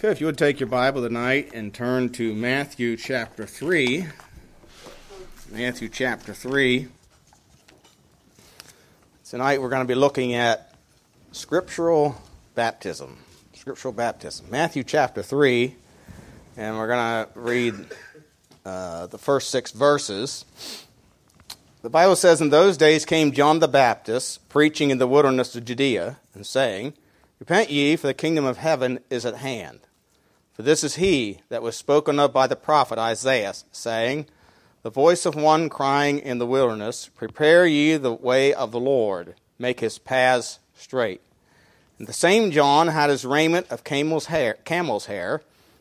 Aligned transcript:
Okay, 0.00 0.08
if 0.08 0.18
you 0.18 0.24
would 0.24 0.38
take 0.38 0.60
your 0.60 0.66
Bible 0.66 1.02
tonight 1.02 1.50
and 1.52 1.74
turn 1.74 2.08
to 2.12 2.32
Matthew 2.32 2.96
chapter 2.96 3.44
3. 3.44 4.06
Matthew 5.50 5.90
chapter 5.90 6.32
3. 6.32 6.88
Tonight 9.28 9.60
we're 9.60 9.68
going 9.68 9.82
to 9.82 9.86
be 9.86 9.94
looking 9.94 10.32
at 10.32 10.74
scriptural 11.32 12.16
baptism. 12.54 13.18
Scriptural 13.52 13.92
baptism. 13.92 14.46
Matthew 14.48 14.84
chapter 14.84 15.22
3, 15.22 15.76
and 16.56 16.78
we're 16.78 16.88
going 16.88 17.26
to 17.26 17.38
read 17.38 17.74
uh, 18.64 19.06
the 19.08 19.18
first 19.18 19.50
six 19.50 19.70
verses. 19.70 20.46
The 21.82 21.90
Bible 21.90 22.16
says, 22.16 22.40
In 22.40 22.48
those 22.48 22.78
days 22.78 23.04
came 23.04 23.32
John 23.32 23.58
the 23.58 23.68
Baptist, 23.68 24.48
preaching 24.48 24.88
in 24.88 24.96
the 24.96 25.06
wilderness 25.06 25.54
of 25.54 25.66
Judea, 25.66 26.20
and 26.32 26.46
saying, 26.46 26.94
Repent 27.38 27.68
ye, 27.68 27.96
for 27.96 28.06
the 28.06 28.14
kingdom 28.14 28.46
of 28.46 28.56
heaven 28.56 29.00
is 29.10 29.26
at 29.26 29.36
hand. 29.36 29.80
For 30.60 30.64
this 30.64 30.84
is 30.84 30.96
he 30.96 31.38
that 31.48 31.62
was 31.62 31.74
spoken 31.74 32.18
of 32.18 32.34
by 32.34 32.46
the 32.46 32.54
prophet 32.54 32.98
Isaiah, 32.98 33.54
saying, 33.72 34.26
The 34.82 34.90
voice 34.90 35.24
of 35.24 35.34
one 35.34 35.70
crying 35.70 36.18
in 36.18 36.36
the 36.36 36.46
wilderness, 36.46 37.08
Prepare 37.08 37.64
ye 37.64 37.96
the 37.96 38.12
way 38.12 38.52
of 38.52 38.70
the 38.70 38.78
Lord, 38.78 39.36
make 39.58 39.80
his 39.80 39.96
paths 39.96 40.58
straight. 40.74 41.22
And 41.98 42.06
the 42.06 42.12
same 42.12 42.50
John 42.50 42.88
had 42.88 43.08
his 43.08 43.24
raiment 43.24 43.70
of 43.70 43.84
camel's 43.84 44.26
hair, 44.26 44.58
camel's 44.66 45.06
hair, 45.06 45.40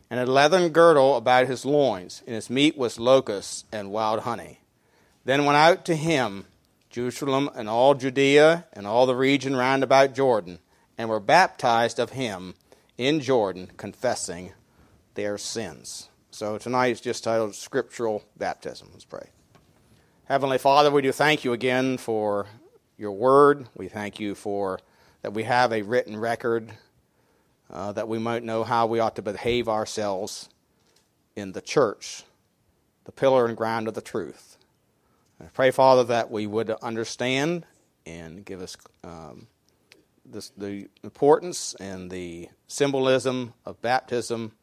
and 0.10 0.18
a 0.18 0.26
leathern 0.26 0.70
girdle 0.70 1.18
about 1.18 1.48
his 1.48 1.66
loins, 1.66 2.24
and 2.26 2.36
his 2.36 2.50
meat 2.50 2.78
was 2.78 2.98
locusts 2.98 3.66
and 3.74 3.92
wild 3.92 4.22
honey. 4.22 4.62
Then 5.26 5.44
went 5.44 5.58
out 5.58 5.84
to 5.88 5.96
him 5.98 6.46
Jerusalem 6.90 7.50
and 7.54 7.68
all 7.68 7.96
Judea 7.96 8.66
and 8.72 8.88
all 8.88 9.06
the 9.06 9.14
region 9.14 9.58
round 9.58 9.84
about 9.84 10.16
Jordan, 10.16 10.60
and 10.98 11.10
were 11.10 11.20
baptized 11.20 12.00
of 12.00 12.12
him 12.12 12.56
in 12.98 13.20
Jordan, 13.20 13.72
confessing 13.76 14.54
their 15.20 15.38
sins. 15.38 16.08
So 16.32 16.58
tonight 16.58 16.94
is 16.94 17.02
just 17.02 17.26
titled 17.26 17.54
Scriptural 17.54 18.24
Baptism. 18.38 18.88
Let's 18.94 19.04
pray. 19.04 19.28
Heavenly 20.24 20.58
Father, 20.58 20.92
we 20.92 21.02
do 21.02 21.12
thank 21.12 21.44
you 21.44 21.52
again 21.52 21.98
for 21.98 22.48
your 22.98 23.12
word. 23.12 23.68
We 23.76 23.90
thank 23.90 24.22
you 24.22 24.34
for 24.34 24.80
that 25.22 25.34
we 25.34 25.44
have 25.44 25.74
a 25.74 25.82
written 25.82 26.16
record 26.16 26.72
uh, 27.70 27.92
that 27.92 28.08
we 28.08 28.18
might 28.18 28.44
know 28.44 28.64
how 28.64 28.86
we 28.86 29.02
ought 29.02 29.18
to 29.18 29.22
behave 29.22 29.68
ourselves 29.68 30.48
in 31.36 31.52
the 31.52 31.62
church, 31.62 32.24
the 33.04 33.12
pillar 33.12 33.46
and 33.46 33.58
ground 33.58 33.90
of 33.90 33.96
the 33.96 34.02
truth. 34.02 34.56
I 35.42 35.48
pray, 35.48 35.72
Father, 35.72 36.06
that 36.06 36.32
we 36.32 36.48
would 36.48 36.70
understand 36.82 37.66
and 38.06 38.46
give 38.46 38.62
us 38.62 38.78
um, 39.04 39.48
this, 40.26 40.54
the 40.56 40.88
importance 41.04 41.76
and 41.78 42.10
the 42.10 42.48
symbolism 42.68 43.54
of 43.66 43.82
baptism 43.82 44.54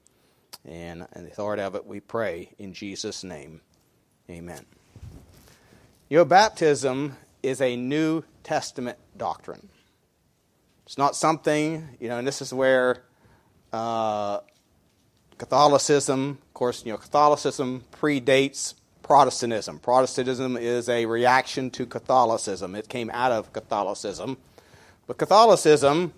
and, 0.67 1.07
and 1.13 1.27
the 1.27 1.31
authority 1.31 1.63
of 1.63 1.75
it 1.75 1.87
we 1.87 2.01
pray 2.01 2.51
in 2.59 2.73
Jesus' 2.73 3.25
name. 3.25 3.61
Amen. 4.29 4.65
Your 6.09 6.25
baptism 6.25 7.17
is 7.43 7.61
a 7.61 7.77
New 7.77 8.25
Testament 8.43 8.99
doctrine. 9.17 9.69
It's 10.85 10.99
not 10.99 11.17
something, 11.17 11.89
you 12.01 12.09
know, 12.09 12.19
and 12.19 12.27
this 12.27 12.43
is 12.43 12.53
where 12.53 13.03
uh, 13.73 14.41
Catholicism, 15.39 16.39
of 16.43 16.55
course, 16.55 16.85
you 16.85 16.93
know, 16.93 16.99
Catholicism 16.99 17.85
predates 17.93 18.75
Protestantism. 19.03 19.79
Protestantism 19.79 20.57
is 20.57 20.89
a 20.89 21.07
reaction 21.07 21.71
to 21.71 21.87
Catholicism. 21.87 22.75
It 22.75 22.89
came 22.89 23.09
out 23.11 23.31
of 23.31 23.53
Catholicism. 23.53 24.37
But 25.07 25.19
Catholicism, 25.19 26.13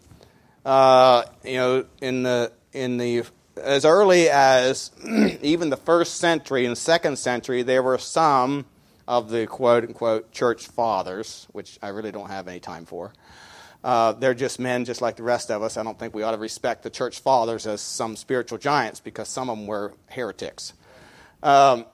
uh, 0.65 1.25
you 1.45 1.57
know, 1.57 1.85
in 2.01 2.23
the 2.23 2.53
in 2.73 2.97
the 2.97 3.25
as 3.63 3.85
early 3.85 4.29
as 4.29 4.91
even 5.43 5.71
the 5.71 5.77
first 5.77 6.17
century 6.17 6.67
and 6.67 6.77
second 6.77 7.19
century, 7.19 7.63
there 7.63 7.83
were 7.83 7.99
some 7.99 8.67
of 9.07 9.31
the 9.31 9.47
quote 9.47 9.85
unquote 9.85 10.33
church 10.33 10.67
fathers, 10.67 11.47
which 11.53 11.79
I 11.83 11.89
really 11.89 12.13
don't 12.13 12.29
have 12.29 12.49
any 12.49 12.61
time 12.61 12.85
for. 12.85 13.13
Uh, 13.83 14.13
they're 14.13 14.35
just 14.35 14.59
men, 14.59 14.85
just 14.85 15.01
like 15.01 15.17
the 15.17 15.23
rest 15.23 15.51
of 15.51 15.63
us. 15.63 15.77
I 15.77 15.83
don't 15.83 15.99
think 15.99 16.15
we 16.15 16.23
ought 16.23 16.33
to 16.33 16.39
respect 16.39 16.83
the 16.83 16.91
church 16.91 17.21
fathers 17.21 17.67
as 17.67 17.81
some 17.81 18.17
spiritual 18.17 18.59
giants 18.59 19.01
because 19.01 19.29
some 19.29 19.49
of 19.49 19.57
them 19.57 19.67
were 19.67 19.95
heretics. 20.09 20.73
Um, 21.43 21.87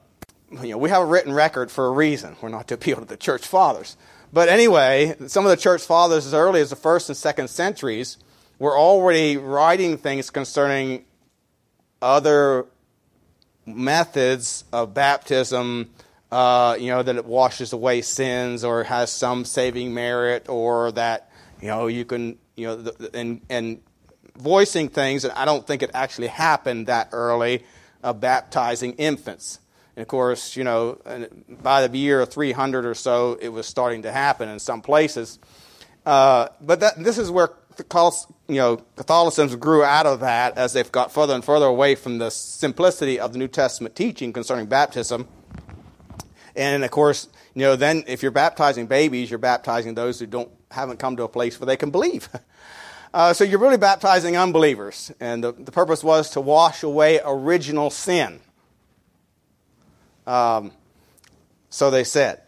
you 0.51 0.71
know, 0.71 0.79
we 0.79 0.89
have 0.91 1.03
a 1.03 1.07
written 1.07 1.33
record 1.33 1.71
for 1.71 1.87
a 1.87 1.91
reason. 1.91 2.37
We're 2.41 2.49
not 2.49 2.69
to 2.69 2.75
appeal 2.75 2.97
to 2.97 3.05
the 3.05 3.17
church 3.17 3.47
fathers. 3.47 3.97
But 4.33 4.49
anyway, 4.49 5.15
some 5.27 5.45
of 5.45 5.51
the 5.51 5.57
church 5.57 5.83
fathers, 5.83 6.27
as 6.27 6.35
early 6.35 6.61
as 6.61 6.71
the 6.71 6.77
first 6.77 7.09
and 7.09 7.17
second 7.17 7.49
centuries, 7.49 8.17
were 8.59 8.77
already 8.77 9.37
writing 9.37 9.97
things 9.97 10.31
concerning 10.31 11.05
other 12.05 12.67
methods 13.65 14.65
of 14.73 14.93
baptism, 14.93 15.91
uh, 16.31 16.77
you 16.79 16.89
know, 16.89 17.03
that 17.03 17.17
it 17.17 17.25
washes 17.25 17.73
away 17.73 18.03
sins 18.03 18.63
or 18.63 18.85
has 18.85 19.11
some 19.11 19.45
saving 19.47 19.95
merit 19.95 20.49
or 20.51 20.93
that, 20.93 21.31
you 21.63 21.69
know, 21.69 21.87
you 21.87 22.05
can, 22.05 22.39
you 22.57 22.67
know, 22.67 22.93
and, 23.15 23.41
and 23.49 23.81
voicing 24.37 24.91
things 24.91 25.23
that 25.23 25.37
I 25.37 25.47
don't 25.47 25.67
think 25.67 25.83
it 25.83 25.91
actually 25.95 26.27
happened 26.27 26.89
that 26.89 27.09
early 27.13 27.65
of 28.03 28.21
baptizing 28.21 28.93
infants. 28.93 29.61
And 29.97 30.03
of 30.03 30.09
course, 30.09 30.57
you 30.57 30.65
know, 30.65 30.99
by 31.49 31.87
the 31.87 31.97
year 31.97 32.27
300 32.27 32.85
or 32.85 32.95
so, 32.95 33.39
it 33.41 33.49
was 33.49 33.67
starting 33.67 34.03
to 34.03 34.13
happen 34.13 34.51
in 34.51 34.59
some 34.59 34.83
places. 34.83 35.39
Uh, 36.05 36.49
but 36.61 36.81
that, 36.81 37.03
this 37.03 37.17
is 37.17 37.31
where 37.31 37.49
you 38.49 38.57
know, 38.57 38.77
Catholicism 38.97 39.59
grew 39.59 39.83
out 39.83 40.07
of 40.07 40.21
that 40.21 40.57
as 40.59 40.73
they've 40.73 40.91
got 40.91 41.12
further 41.12 41.35
and 41.35 41.45
further 41.45 41.67
away 41.67 41.95
from 41.95 42.19
the 42.19 42.31
simplicity 42.31 43.19
of 43.19 43.33
the 43.33 43.39
New 43.39 43.49
Testament 43.49 43.97
teaching 43.97 44.33
concerning 44.33 44.67
baptism. 44.67 45.29
And 46.57 46.85
of 46.85 46.91
course, 46.91 47.29
you 47.55 47.62
know, 47.62 47.77
then 47.77 48.05
if 48.07 48.23
you're 48.23 48.33
baptizing 48.33 48.87
babies, 48.87 49.31
you're 49.31 49.39
baptizing 49.39 49.95
those 49.95 50.19
who 50.19 50.27
don't 50.27 50.51
haven't 50.71 50.99
come 50.99 51.17
to 51.17 51.23
a 51.23 51.29
place 51.29 51.59
where 51.59 51.67
they 51.67 51.77
can 51.77 51.91
believe. 51.91 52.29
Uh, 53.15 53.33
so 53.33 53.45
you're 53.45 53.61
really 53.61 53.77
baptizing 53.77 54.37
unbelievers, 54.37 55.12
and 55.21 55.45
the, 55.45 55.53
the 55.53 55.71
purpose 55.71 56.03
was 56.03 56.31
to 56.31 56.41
wash 56.41 56.83
away 56.83 57.21
original 57.25 57.89
sin. 57.89 58.41
Um, 60.27 60.73
so 61.71 61.93
they 61.93 62.03
said, 62.03 62.41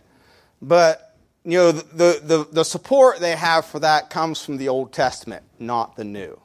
but 0.60 1.06
you 1.46 1.58
know, 1.58 1.70
the, 1.70 2.20
the, 2.24 2.48
the 2.50 2.64
support 2.64 3.20
they 3.20 3.36
have 3.36 3.66
for 3.66 3.78
that 3.78 4.10
comes 4.10 4.44
from 4.44 4.56
the 4.56 4.68
Old 4.68 4.92
Testament, 4.92 5.44
not 5.60 5.94
the 5.94 6.02
New. 6.02 6.40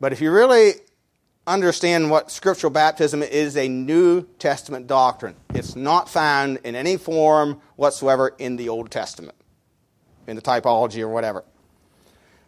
But 0.00 0.14
if 0.14 0.22
you 0.22 0.32
really 0.32 0.72
understand 1.46 2.10
what 2.10 2.30
scriptural 2.30 2.70
baptism 2.70 3.22
is 3.22 3.58
a 3.58 3.68
New 3.68 4.22
Testament 4.38 4.86
doctrine, 4.86 5.36
it's 5.54 5.76
not 5.76 6.08
found 6.08 6.60
in 6.64 6.74
any 6.74 6.96
form 6.96 7.60
whatsoever 7.76 8.34
in 8.38 8.56
the 8.56 8.70
Old 8.70 8.90
Testament, 8.90 9.36
in 10.26 10.34
the 10.34 10.42
typology 10.42 11.02
or 11.02 11.08
whatever. 11.08 11.44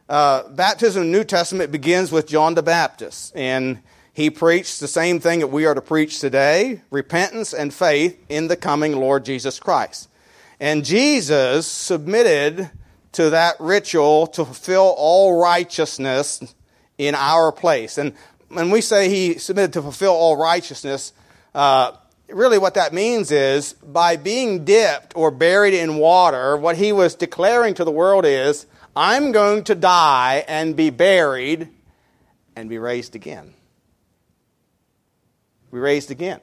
Uh, 0.08 0.48
baptism 0.48 1.02
in 1.02 1.12
the 1.12 1.18
New 1.18 1.24
Testament 1.24 1.70
begins 1.70 2.10
with 2.10 2.26
John 2.26 2.54
the 2.54 2.62
Baptist, 2.62 3.36
and 3.36 3.82
he 4.14 4.30
preached 4.30 4.80
the 4.80 4.88
same 4.88 5.20
thing 5.20 5.40
that 5.40 5.48
we 5.48 5.66
are 5.66 5.74
to 5.74 5.82
preach 5.82 6.18
today 6.18 6.80
repentance 6.90 7.52
and 7.52 7.74
faith 7.74 8.18
in 8.30 8.48
the 8.48 8.56
coming 8.56 8.96
Lord 8.96 9.26
Jesus 9.26 9.60
Christ. 9.60 10.08
And 10.62 10.84
Jesus 10.84 11.66
submitted 11.66 12.70
to 13.14 13.30
that 13.30 13.56
ritual 13.58 14.28
to 14.28 14.44
fulfill 14.44 14.94
all 14.96 15.40
righteousness 15.40 16.54
in 16.96 17.16
our 17.16 17.50
place. 17.50 17.98
And 17.98 18.14
when 18.46 18.70
we 18.70 18.80
say 18.80 19.08
he 19.08 19.38
submitted 19.38 19.72
to 19.72 19.82
fulfill 19.82 20.12
all 20.12 20.36
righteousness, 20.36 21.14
uh, 21.52 21.96
really 22.28 22.58
what 22.58 22.74
that 22.74 22.92
means 22.92 23.32
is 23.32 23.72
by 23.72 24.14
being 24.14 24.64
dipped 24.64 25.14
or 25.16 25.32
buried 25.32 25.74
in 25.74 25.96
water, 25.96 26.56
what 26.56 26.76
he 26.76 26.92
was 26.92 27.16
declaring 27.16 27.74
to 27.74 27.84
the 27.84 27.90
world 27.90 28.24
is, 28.24 28.64
I'm 28.94 29.32
going 29.32 29.64
to 29.64 29.74
die 29.74 30.44
and 30.46 30.76
be 30.76 30.90
buried 30.90 31.70
and 32.54 32.70
be 32.70 32.78
raised 32.78 33.16
again. 33.16 33.52
Be 35.72 35.80
raised 35.80 36.12
again. 36.12 36.40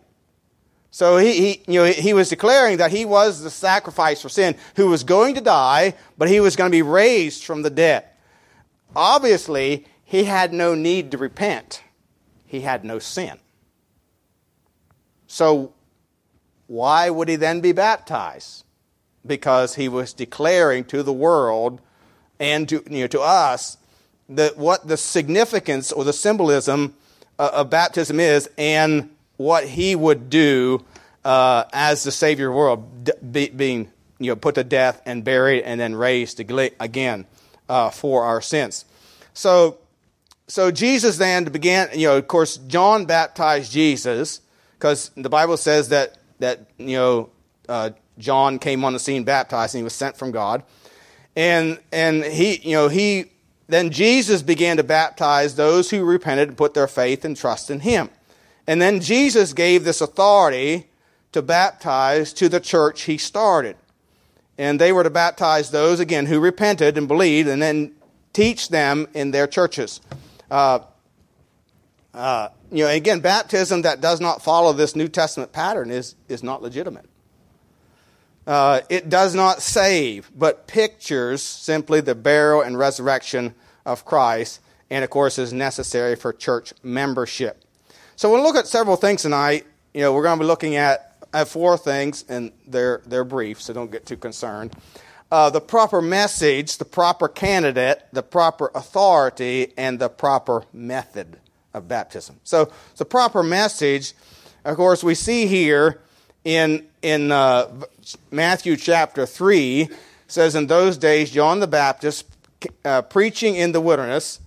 So 0.92 1.18
he, 1.18 1.34
he, 1.34 1.64
you 1.68 1.80
know, 1.80 1.86
he 1.86 2.14
was 2.14 2.30
declaring 2.30 2.78
that 2.78 2.92
he 2.92 3.06
was 3.06 3.42
the 3.42 3.50
sacrifice 3.50 4.22
for 4.22 4.30
sin 4.30 4.56
who 4.76 4.88
was 4.88 5.04
going 5.04 5.36
to 5.36 5.42
die, 5.42 5.94
but 6.18 6.30
he 6.30 6.40
was 6.40 6.56
going 6.56 6.72
to 6.72 6.76
be 6.76 6.82
raised 6.82 7.44
from 7.44 7.62
the 7.62 7.70
dead. 7.70 8.06
Obviously, 8.96 9.86
he 10.04 10.24
had 10.24 10.52
no 10.52 10.74
need 10.74 11.12
to 11.12 11.18
repent. 11.18 11.84
He 12.48 12.62
had 12.62 12.84
no 12.84 12.98
sin. 12.98 13.38
So 15.28 15.74
why 16.66 17.12
would 17.12 17.30
he 17.30 17.36
then 17.36 17.62
be 17.62 17.72
baptized? 17.72 18.64
Because 19.26 19.76
he 19.76 19.88
was 19.88 20.14
declaring 20.14 20.86
to 20.86 21.04
the 21.04 21.14
world 21.14 21.82
and 22.40 22.68
to, 22.70 22.84
you 22.90 23.02
know, 23.02 23.08
to 23.08 23.22
us 23.22 23.78
that 24.30 24.58
what 24.58 24.88
the 24.88 24.98
significance 24.98 25.92
or 25.92 26.04
the 26.04 26.14
symbolism 26.14 26.96
uh, 27.38 27.52
of 27.54 27.70
baptism 27.70 28.20
is 28.20 28.50
and 28.58 29.10
what 29.40 29.66
he 29.66 29.96
would 29.96 30.30
do 30.30 30.84
uh, 31.24 31.64
as 31.72 32.04
the 32.04 32.12
Savior 32.12 32.50
of 32.50 32.54
the 32.54 32.58
world, 32.58 33.32
be, 33.32 33.48
being 33.48 33.90
you 34.20 34.28
know, 34.28 34.36
put 34.36 34.56
to 34.56 34.66
death 34.66 35.02
and 35.06 35.24
buried 35.24 35.64
and 35.64 35.80
then 35.80 35.96
raised 35.96 36.42
again 36.42 37.26
uh, 37.70 37.90
for 37.90 38.26
our 38.26 38.42
sins. 38.42 38.84
So, 39.34 39.78
so 40.48 40.72
Jesus 40.72 41.18
then 41.18 41.46
began, 41.46 41.88
you 41.98 42.08
know, 42.08 42.18
of 42.18 42.28
course, 42.28 42.58
John 42.58 43.06
baptized 43.06 43.72
Jesus 43.72 44.42
because 44.78 45.10
the 45.16 45.30
Bible 45.30 45.56
says 45.56 45.88
that, 45.88 46.18
that 46.40 46.70
you 46.78 46.98
know, 46.98 47.30
uh, 47.70 47.92
John 48.18 48.60
came 48.60 48.84
on 48.84 48.92
the 48.92 49.00
scene 49.00 49.24
baptized 49.24 49.74
and 49.74 49.80
he 49.80 49.84
was 49.86 49.96
sent 49.96 50.18
from 50.18 50.32
God. 50.32 50.64
And, 51.38 51.80
and 51.94 52.26
he, 52.26 52.58
you 52.58 52.74
know, 52.74 52.90
he, 52.90 53.32
then 53.68 53.92
Jesus 53.92 54.42
began 54.42 54.76
to 54.76 54.84
baptize 54.84 55.56
those 55.56 55.92
who 55.92 56.04
repented 56.04 56.50
and 56.50 56.58
put 56.58 56.74
their 56.74 56.90
faith 56.90 57.24
and 57.24 57.38
trust 57.38 57.72
in 57.72 57.80
him. 57.80 58.10
And 58.70 58.80
then 58.80 59.00
Jesus 59.00 59.54
gave 59.54 59.84
this 59.84 60.00
authority 60.00 60.86
to 61.32 61.42
baptize 61.42 62.32
to 62.34 62.48
the 62.48 62.60
church 62.60 63.02
he 63.02 63.18
started. 63.18 63.76
And 64.60 64.80
they 64.80 64.92
were 64.92 65.02
to 65.02 65.10
baptize 65.10 65.72
those, 65.72 66.00
again, 66.00 66.28
who 66.28 66.40
repented 66.40 66.96
and 66.96 67.08
believed, 67.08 67.50
and 67.50 67.60
then 67.60 67.94
teach 68.32 68.70
them 68.70 69.08
in 69.16 69.32
their 69.32 69.48
churches. 69.48 70.02
Uh, 70.52 70.82
uh, 72.14 72.50
you 72.72 72.84
know, 72.84 72.92
again, 72.92 73.22
baptism 73.22 73.82
that 73.82 74.02
does 74.02 74.22
not 74.22 74.44
follow 74.44 74.72
this 74.72 74.96
New 74.96 75.08
Testament 75.08 75.52
pattern 75.52 75.90
is, 75.90 76.14
is 76.28 76.44
not 76.44 76.62
legitimate. 76.62 77.10
Uh, 78.46 78.82
it 78.88 79.10
does 79.10 79.34
not 79.34 79.64
save, 79.64 80.30
but 80.38 80.68
pictures 80.68 81.42
simply 81.42 82.02
the 82.02 82.14
burial 82.14 82.62
and 82.62 82.78
resurrection 82.78 83.56
of 83.84 84.06
Christ, 84.06 84.62
and 84.92 85.04
of 85.04 85.10
course 85.10 85.40
is 85.40 85.52
necessary 85.52 86.16
for 86.16 86.32
church 86.32 86.72
membership. 86.84 87.66
So 88.20 88.30
we'll 88.30 88.44
look 88.44 88.58
at 88.58 88.68
several 88.68 88.98
things 88.98 89.22
tonight. 89.22 89.66
You 89.94 90.02
know, 90.02 90.12
we're 90.12 90.24
going 90.24 90.38
to 90.38 90.44
be 90.44 90.46
looking 90.46 90.76
at, 90.76 91.16
at 91.34 91.48
four 91.48 91.78
things, 91.78 92.26
and 92.28 92.52
they're, 92.68 93.02
they're 93.06 93.24
brief, 93.24 93.62
so 93.62 93.72
don't 93.72 93.90
get 93.90 94.06
too 94.06 94.18
concerned. 94.18 94.76
Uh, 95.32 95.50
the 95.50 95.62
proper 95.62 96.02
message, 96.02 96.80
the 96.80 96.84
proper 96.84 97.30
candidate, 97.30 98.06
the 98.12 98.22
proper 98.22 98.72
authority, 98.76 99.72
and 99.78 100.00
the 100.00 100.10
proper 100.10 100.66
method 100.74 101.38
of 101.74 101.88
baptism. 101.88 102.36
So, 102.44 102.74
the 102.98 103.06
proper 103.06 103.42
message, 103.42 104.12
of 104.66 104.76
course, 104.76 105.02
we 105.02 105.16
see 105.16 105.48
here 105.48 106.02
in, 106.44 106.88
in 107.02 107.32
uh, 107.32 107.70
Matthew 108.32 108.76
chapter 108.76 109.26
3 109.26 109.88
says, 110.28 110.56
In 110.56 110.68
those 110.68 110.98
days, 110.98 111.32
John 111.32 111.62
the 111.62 111.68
Baptist 111.68 112.26
uh, 112.84 113.02
preaching 113.02 113.56
in 113.56 113.72
the 113.72 113.80
wilderness 113.80 114.42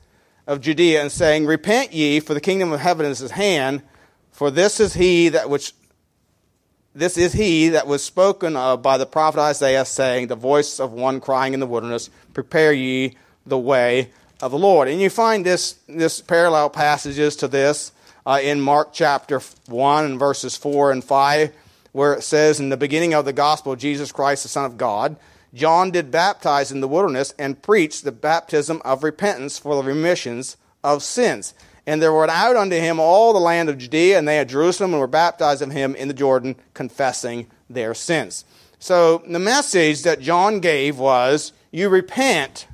of 0.46 0.60
Judea 0.60 1.00
and 1.00 1.12
saying, 1.12 1.46
Repent 1.46 1.92
ye, 1.92 2.20
for 2.20 2.34
the 2.34 2.40
kingdom 2.40 2.72
of 2.72 2.80
heaven 2.80 3.06
is 3.06 3.22
at 3.22 3.32
hand, 3.32 3.82
for 4.30 4.50
this 4.50 4.80
is 4.80 4.94
he 4.94 5.28
that 5.30 5.48
which 5.48 5.72
this 6.94 7.16
is 7.16 7.32
he 7.32 7.70
that 7.70 7.86
was 7.86 8.04
spoken 8.04 8.54
of 8.54 8.82
by 8.82 8.98
the 8.98 9.06
prophet 9.06 9.40
Isaiah, 9.40 9.84
saying, 9.84 10.26
The 10.26 10.36
voice 10.36 10.78
of 10.78 10.92
one 10.92 11.20
crying 11.20 11.54
in 11.54 11.60
the 11.60 11.66
wilderness, 11.66 12.10
Prepare 12.34 12.72
ye 12.72 13.16
the 13.46 13.58
way 13.58 14.10
of 14.40 14.50
the 14.50 14.58
Lord. 14.58 14.88
And 14.88 15.00
you 15.00 15.08
find 15.08 15.46
this, 15.46 15.78
this 15.88 16.20
parallel 16.20 16.68
passages 16.68 17.36
to 17.36 17.48
this 17.48 17.92
uh, 18.26 18.40
in 18.42 18.60
Mark 18.60 18.92
chapter 18.92 19.40
1 19.66 20.04
and 20.04 20.18
verses 20.18 20.56
4 20.56 20.92
and 20.92 21.02
5, 21.02 21.52
where 21.92 22.12
it 22.12 22.22
says, 22.22 22.60
In 22.60 22.68
the 22.68 22.76
beginning 22.76 23.14
of 23.14 23.24
the 23.24 23.32
gospel, 23.32 23.74
Jesus 23.74 24.12
Christ, 24.12 24.42
the 24.42 24.50
Son 24.50 24.66
of 24.66 24.76
God, 24.76 25.16
John 25.54 25.90
did 25.90 26.10
baptize 26.10 26.72
in 26.72 26.80
the 26.80 26.88
wilderness 26.88 27.34
and 27.38 27.60
preached 27.62 28.04
the 28.04 28.12
baptism 28.12 28.80
of 28.84 29.04
repentance 29.04 29.58
for 29.58 29.76
the 29.76 29.82
remissions 29.82 30.56
of 30.82 31.02
sins. 31.02 31.54
And 31.86 32.00
there 32.00 32.14
went 32.14 32.30
out 32.30 32.56
unto 32.56 32.76
him 32.76 33.00
all 33.00 33.32
the 33.32 33.40
land 33.40 33.68
of 33.68 33.78
Judea, 33.78 34.18
and 34.18 34.26
they 34.26 34.38
at 34.38 34.48
Jerusalem, 34.48 34.92
and 34.92 35.00
were 35.00 35.06
baptized 35.06 35.62
of 35.62 35.72
him 35.72 35.94
in 35.94 36.08
the 36.08 36.14
Jordan, 36.14 36.56
confessing 36.74 37.48
their 37.68 37.92
sins. 37.92 38.44
So 38.78 39.22
the 39.26 39.38
message 39.38 40.02
that 40.02 40.20
John 40.20 40.60
gave 40.60 40.98
was, 40.98 41.52
you 41.70 41.88
repent, 41.88 42.66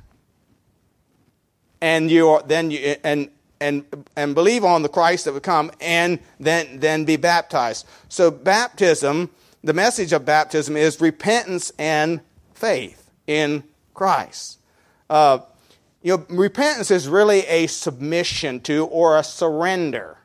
and 1.81 2.11
you 2.11 2.29
are, 2.29 2.43
then 2.43 2.71
you, 2.71 2.95
and 3.03 3.29
and 3.61 3.85
and 4.15 4.35
believe 4.35 4.63
on 4.63 4.83
the 4.83 4.89
Christ 4.89 5.25
that 5.25 5.33
would 5.33 5.43
come, 5.43 5.71
and 5.81 6.19
then 6.39 6.79
then 6.79 7.05
be 7.05 7.15
baptized. 7.15 7.87
So 8.09 8.31
baptism, 8.31 9.29
the 9.63 9.73
message 9.73 10.13
of 10.13 10.25
baptism 10.25 10.77
is 10.77 11.01
repentance 11.01 11.71
and 11.77 12.21
faith 12.59 13.09
in 13.25 13.63
Christ. 13.93 14.59
Uh, 15.09 15.39
you 16.01 16.17
know, 16.17 16.25
repentance 16.29 16.91
is 16.91 17.07
really 17.07 17.45
a 17.47 17.67
submission 17.67 18.59
to 18.61 18.85
or 18.85 19.17
a 19.17 19.23
surrender. 19.23 20.17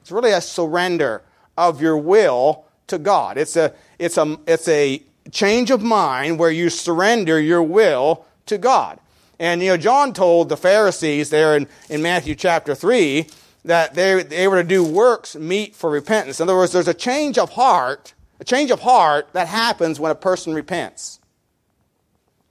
It's 0.00 0.12
really 0.12 0.32
a 0.32 0.40
surrender 0.40 1.22
of 1.56 1.80
your 1.80 1.96
will 1.96 2.64
to 2.88 2.98
God. 2.98 3.38
It's 3.38 3.56
a, 3.56 3.72
it's 3.98 4.18
a, 4.18 4.36
it's 4.46 4.68
a 4.68 5.02
change 5.30 5.70
of 5.70 5.82
mind 5.82 6.38
where 6.38 6.50
you 6.50 6.70
surrender 6.70 7.40
your 7.40 7.62
will 7.62 8.24
to 8.46 8.58
God. 8.58 8.98
And, 9.38 9.62
you 9.62 9.70
know, 9.70 9.76
John 9.76 10.12
told 10.12 10.48
the 10.48 10.56
Pharisees 10.56 11.30
there 11.30 11.56
in, 11.56 11.66
in 11.88 12.02
Matthew 12.02 12.34
chapter 12.34 12.74
3 12.74 13.26
that 13.64 13.94
they, 13.94 14.22
they 14.22 14.46
were 14.46 14.62
to 14.62 14.68
do 14.68 14.84
works 14.84 15.34
meet 15.34 15.74
for 15.74 15.90
repentance. 15.90 16.40
In 16.40 16.48
other 16.48 16.56
words, 16.56 16.72
there's 16.72 16.88
a 16.88 16.94
change 16.94 17.38
of 17.38 17.50
heart, 17.50 18.14
a 18.38 18.44
change 18.44 18.70
of 18.70 18.80
heart 18.80 19.28
that 19.32 19.48
happens 19.48 19.98
when 19.98 20.12
a 20.12 20.16
person 20.16 20.54
repents. 20.54 21.20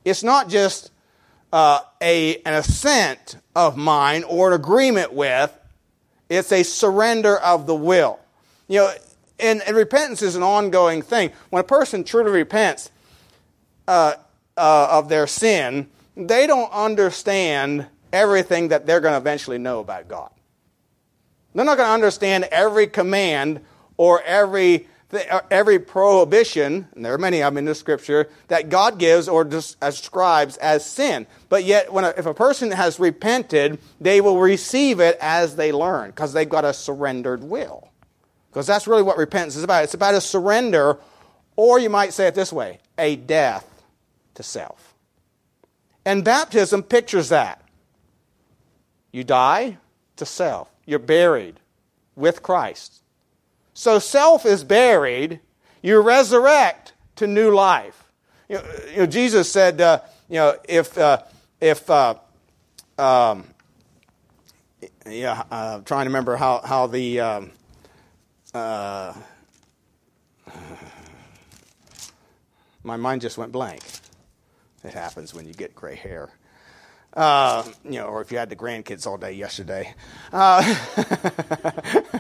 It's 0.06 0.24
not 0.24 0.50
just 0.50 0.92
uh, 1.52 1.82
a, 2.02 2.38
an 2.38 2.54
assent 2.54 3.38
of 3.56 3.78
mine 3.78 4.24
or 4.24 4.50
an 4.50 4.60
agreement 4.60 5.14
with, 5.14 5.58
it's 6.30 6.52
a 6.52 6.64
surrender 6.64 7.38
of 7.38 7.68
the 7.68 7.76
will. 7.76 8.20
You 8.68 8.80
know, 8.80 8.94
and, 9.40 9.62
and 9.62 9.76
repentance 9.76 10.22
is 10.22 10.36
an 10.36 10.44
ongoing 10.44 11.02
thing. 11.02 11.32
When 11.50 11.62
a 11.62 11.64
person 11.64 12.04
truly 12.04 12.32
repents 12.32 12.90
uh, 13.88 14.16
uh, 14.58 14.88
of 14.92 15.10
their 15.10 15.28
sin, 15.28 15.90
they 16.16 16.48
don't 16.48 16.72
understand 16.72 17.88
everything 18.12 18.70
that 18.70 18.86
they're 18.86 19.00
going 19.00 19.14
to 19.14 19.18
eventually 19.18 19.58
know 19.58 19.80
about 19.80 20.08
God. 20.08 20.32
They're 21.54 21.66
not 21.66 21.78
going 21.78 21.88
to 21.88 21.94
understand 21.94 22.46
every 22.46 22.88
command 22.88 23.62
or 23.98 24.22
every 24.24 24.88
Uh, 25.14 25.42
every 25.52 25.78
prohibition, 25.78 26.88
and 26.96 27.06
there 27.06 27.14
are 27.14 27.20
many 27.20 27.42
of 27.42 27.54
them 27.54 27.60
in 27.60 27.66
the 27.66 27.76
scripture, 27.76 28.30
that 28.48 28.70
God 28.70 28.98
gives 28.98 29.28
or 29.28 29.44
describes 29.44 30.58
as 30.58 30.86
sin. 30.86 31.28
But 31.50 31.66
yet, 31.66 31.94
when 31.94 32.04
a, 32.04 32.14
if 32.18 32.26
a 32.26 32.34
person 32.34 32.72
has 32.72 33.00
repented, 33.00 33.80
they 34.02 34.22
will 34.22 34.40
receive 34.40 35.00
it 35.00 35.18
as 35.22 35.56
they 35.56 35.72
learn 35.72 36.10
because 36.10 36.34
they've 36.34 36.50
got 36.50 36.66
a 36.66 36.74
surrendered 36.74 37.44
will. 37.44 37.92
Because 38.50 38.66
that's 38.66 38.88
really 38.88 39.04
what 39.04 39.18
repentance 39.18 39.56
is 39.56 39.64
about. 39.64 39.84
It's 39.84 39.94
about 39.94 40.16
a 40.16 40.22
surrender, 40.22 40.98
or 41.56 41.80
you 41.80 41.90
might 41.90 42.14
say 42.14 42.28
it 42.28 42.36
this 42.36 42.52
way 42.52 42.80
a 42.98 43.16
death 43.16 43.84
to 44.36 44.44
self. 44.44 44.96
And 46.06 46.24
baptism 46.24 46.82
pictures 46.82 47.30
that. 47.30 47.62
You 49.12 49.24
die 49.24 49.78
to 50.16 50.26
self, 50.26 50.70
you're 50.86 50.98
buried 50.98 51.60
with 52.16 52.42
Christ. 52.42 53.03
So 53.74 54.00
self 54.00 54.46
is 54.46 54.64
buried, 54.64 55.40
you 55.82 56.00
resurrect 56.02 56.94
to 57.18 57.28
new 57.28 57.54
life. 57.54 58.06
You 58.50 58.58
know, 58.58 58.64
you 58.92 58.98
know 58.98 59.06
Jesus 59.06 59.52
said, 59.52 59.82
uh, 59.82 60.02
you 60.30 60.36
know, 60.36 60.58
if, 60.68 60.98
uh, 60.98 61.24
if, 61.60 61.90
uh, 61.90 62.16
um, 62.98 63.46
yeah, 65.08 65.44
I'm 65.52 65.80
uh, 65.80 65.82
trying 65.82 66.06
to 66.06 66.10
remember 66.10 66.36
how, 66.36 66.62
how 66.64 66.88
the, 66.88 67.20
um, 67.20 67.52
uh, 68.54 69.14
my 72.84 72.98
mind 72.98 73.22
just 73.22 73.38
went 73.38 73.52
blank. 73.52 73.82
It 74.84 74.94
happens 74.94 75.34
when 75.34 75.48
you 75.48 75.54
get 75.54 75.74
gray 75.74 75.96
hair. 75.96 76.30
Uh, 77.14 77.64
you 77.86 77.92
know, 77.92 78.08
or 78.08 78.22
if 78.22 78.32
you 78.32 78.38
had 78.38 78.50
the 78.50 78.56
grandkids 78.56 79.06
all 79.06 79.18
day 79.18 79.34
yesterday. 79.34 79.94
Uh, 80.32 80.76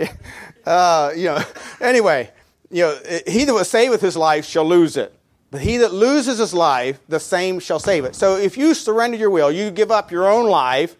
uh, 0.66 1.12
you 1.16 1.26
know, 1.26 1.42
anyway, 1.80 2.30
you 2.70 2.82
know, 2.82 2.98
he 3.26 3.44
that 3.44 3.52
will 3.52 3.64
save 3.64 3.90
with 3.90 4.00
his 4.00 4.16
life 4.16 4.44
shall 4.44 4.64
lose 4.64 4.96
it. 4.96 5.14
But 5.50 5.62
he 5.62 5.78
that 5.78 5.92
loses 5.92 6.38
his 6.38 6.54
life, 6.54 7.00
the 7.08 7.18
same 7.18 7.58
shall 7.58 7.80
save 7.80 8.04
it. 8.04 8.14
So 8.14 8.36
if 8.36 8.56
you 8.56 8.72
surrender 8.72 9.16
your 9.16 9.30
will, 9.30 9.50
you 9.50 9.70
give 9.70 9.90
up 9.90 10.12
your 10.12 10.30
own 10.30 10.48
life, 10.48 10.94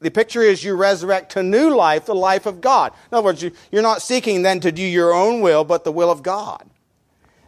the 0.00 0.10
picture 0.10 0.42
is 0.42 0.64
you 0.64 0.74
resurrect 0.74 1.32
to 1.32 1.42
new 1.42 1.74
life, 1.74 2.06
the 2.06 2.14
life 2.14 2.46
of 2.46 2.60
God. 2.60 2.92
In 3.10 3.18
other 3.18 3.24
words, 3.24 3.42
you, 3.42 3.52
you're 3.70 3.82
not 3.82 4.02
seeking 4.02 4.42
then 4.42 4.58
to 4.60 4.72
do 4.72 4.82
your 4.82 5.12
own 5.12 5.42
will, 5.42 5.62
but 5.62 5.84
the 5.84 5.92
will 5.92 6.10
of 6.10 6.22
God. 6.22 6.68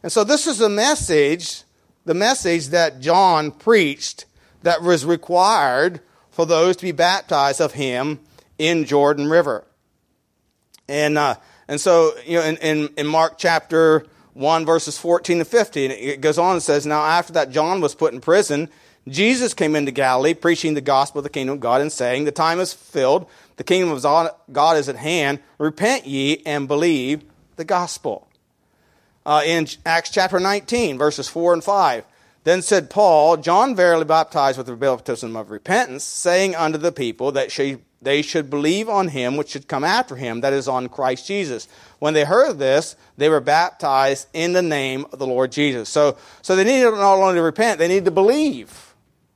And 0.03 0.13
so 0.13 0.23
this 0.23 0.47
is 0.47 0.59
the 0.59 0.69
message, 0.69 1.63
the 2.05 2.15
message 2.15 2.69
that 2.69 3.01
John 3.01 3.51
preached 3.51 4.27
that 4.63 4.83
was 4.83 5.05
required 5.05 6.01
for 6.31 6.47
those 6.47 6.77
to 6.77 6.83
be 6.83 6.93
baptized 6.93 7.61
of 7.61 7.73
him 7.73 8.21
in 8.59 8.85
Jordan 8.85 9.29
River. 9.29 9.65
And, 10.93 11.17
uh, 11.17 11.37
and 11.69 11.81
so, 11.81 12.13
you 12.27 12.39
know, 12.39 12.45
in, 12.45 12.57
in, 12.59 12.89
in 12.99 13.07
Mark 13.07 13.39
chapter 13.39 14.05
1, 14.35 14.67
verses 14.67 14.99
14 14.99 15.39
to 15.39 15.45
15, 15.47 15.91
it 15.91 16.21
goes 16.21 16.37
on 16.37 16.53
and 16.53 16.63
says, 16.63 16.85
Now 16.85 17.03
after 17.03 17.33
that 17.33 17.51
John 17.51 17.81
was 17.81 17.95
put 17.95 18.13
in 18.13 18.21
prison, 18.21 18.69
Jesus 19.09 19.55
came 19.55 19.75
into 19.75 19.91
Galilee, 19.91 20.35
preaching 20.35 20.75
the 20.75 20.83
gospel 20.83 21.21
of 21.21 21.25
the 21.25 21.31
kingdom 21.31 21.55
of 21.55 21.61
God 21.61 21.81
and 21.81 21.91
saying, 21.91 22.25
The 22.25 22.31
time 22.31 22.61
is 22.61 22.75
filled, 22.75 23.27
the 23.57 23.65
kingdom 23.65 23.91
of 23.91 24.03
God 24.53 24.77
is 24.77 24.91
at 24.91 24.97
hand. 24.97 25.41
Repent 25.57 26.07
ye 26.07 26.43
and 26.45 26.69
believe 26.69 27.25
the 27.57 27.65
gospel. 27.65 28.29
Uh, 29.25 29.41
in 29.47 29.67
Acts 29.87 30.11
chapter 30.11 30.39
19, 30.39 30.99
verses 30.99 31.27
4 31.27 31.55
and 31.55 31.65
5, 31.65 32.05
Then 32.45 32.61
said 32.61 32.91
Paul, 32.91 33.39
John 33.39 33.75
verily 33.75 34.05
baptized 34.05 34.59
with 34.59 34.67
the 34.67 34.77
baptism 34.77 35.37
of 35.37 35.51
repentance, 35.51 36.05
saying 36.05 36.55
unto 36.55 36.77
the 36.77 36.93
people 36.93 37.33
that 37.33 37.51
she, 37.51 37.79
they 38.03 38.23
should 38.23 38.51
believe 38.51 38.89
on 38.89 39.09
him 39.09 39.37
which 39.37 39.51
should 39.51 39.69
come 39.69 39.85
after 39.85 40.17
him, 40.17 40.41
that 40.41 40.53
is, 40.53 40.69
on 40.69 40.89
Christ 40.89 41.27
Jesus. 41.27 41.69
When 41.99 42.15
they 42.15 42.25
heard 42.25 42.59
this, 42.59 42.97
they 43.17 43.29
were 43.29 43.41
baptized 43.41 44.27
in 44.33 44.53
the 44.53 44.63
name 44.63 45.07
of 45.13 45.19
the 45.19 45.27
Lord 45.27 45.53
Jesus. 45.53 45.89
So, 45.89 46.17
so 46.43 46.57
they 46.57 46.65
needed 46.65 46.91
not 46.91 47.15
only 47.15 47.35
to 47.35 47.43
repent, 47.43 47.79
they 47.79 47.89
needed 47.89 48.07
to 48.07 48.11
believe 48.11 48.95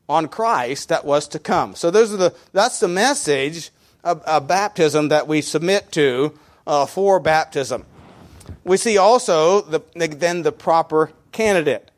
on 0.08 0.28
Christ 0.28 0.88
that 0.88 1.04
was 1.04 1.28
to 1.28 1.38
come. 1.38 1.75
So 1.75 1.90
those 1.90 2.12
are 2.12 2.16
the, 2.16 2.35
that's 2.52 2.80
the 2.80 2.88
message 2.88 3.70
of, 4.04 4.23
of 4.23 4.46
baptism 4.46 5.08
that 5.08 5.26
we 5.26 5.40
submit 5.40 5.92
to 5.92 6.38
uh, 6.66 6.87
for 6.87 7.20
baptism. 7.20 7.85
We 8.64 8.76
see 8.76 8.99
also 8.99 9.61
the, 9.62 9.80
then 9.94 10.42
the 10.42 10.52
proper 10.52 11.12
candidate. 11.32 11.90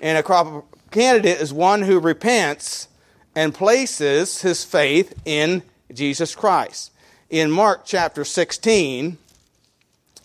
And 0.00 0.18
a 0.18 0.22
proper 0.22 0.62
candidate 0.90 1.40
is 1.40 1.52
one 1.52 1.82
who 1.82 2.00
repents 2.00 2.88
and 3.34 3.54
places 3.54 4.42
his 4.42 4.64
faith 4.64 5.14
in 5.24 5.62
Jesus 5.92 6.34
Christ. 6.34 6.92
In 7.30 7.50
Mark 7.50 7.82
chapter 7.84 8.24
16, 8.24 9.18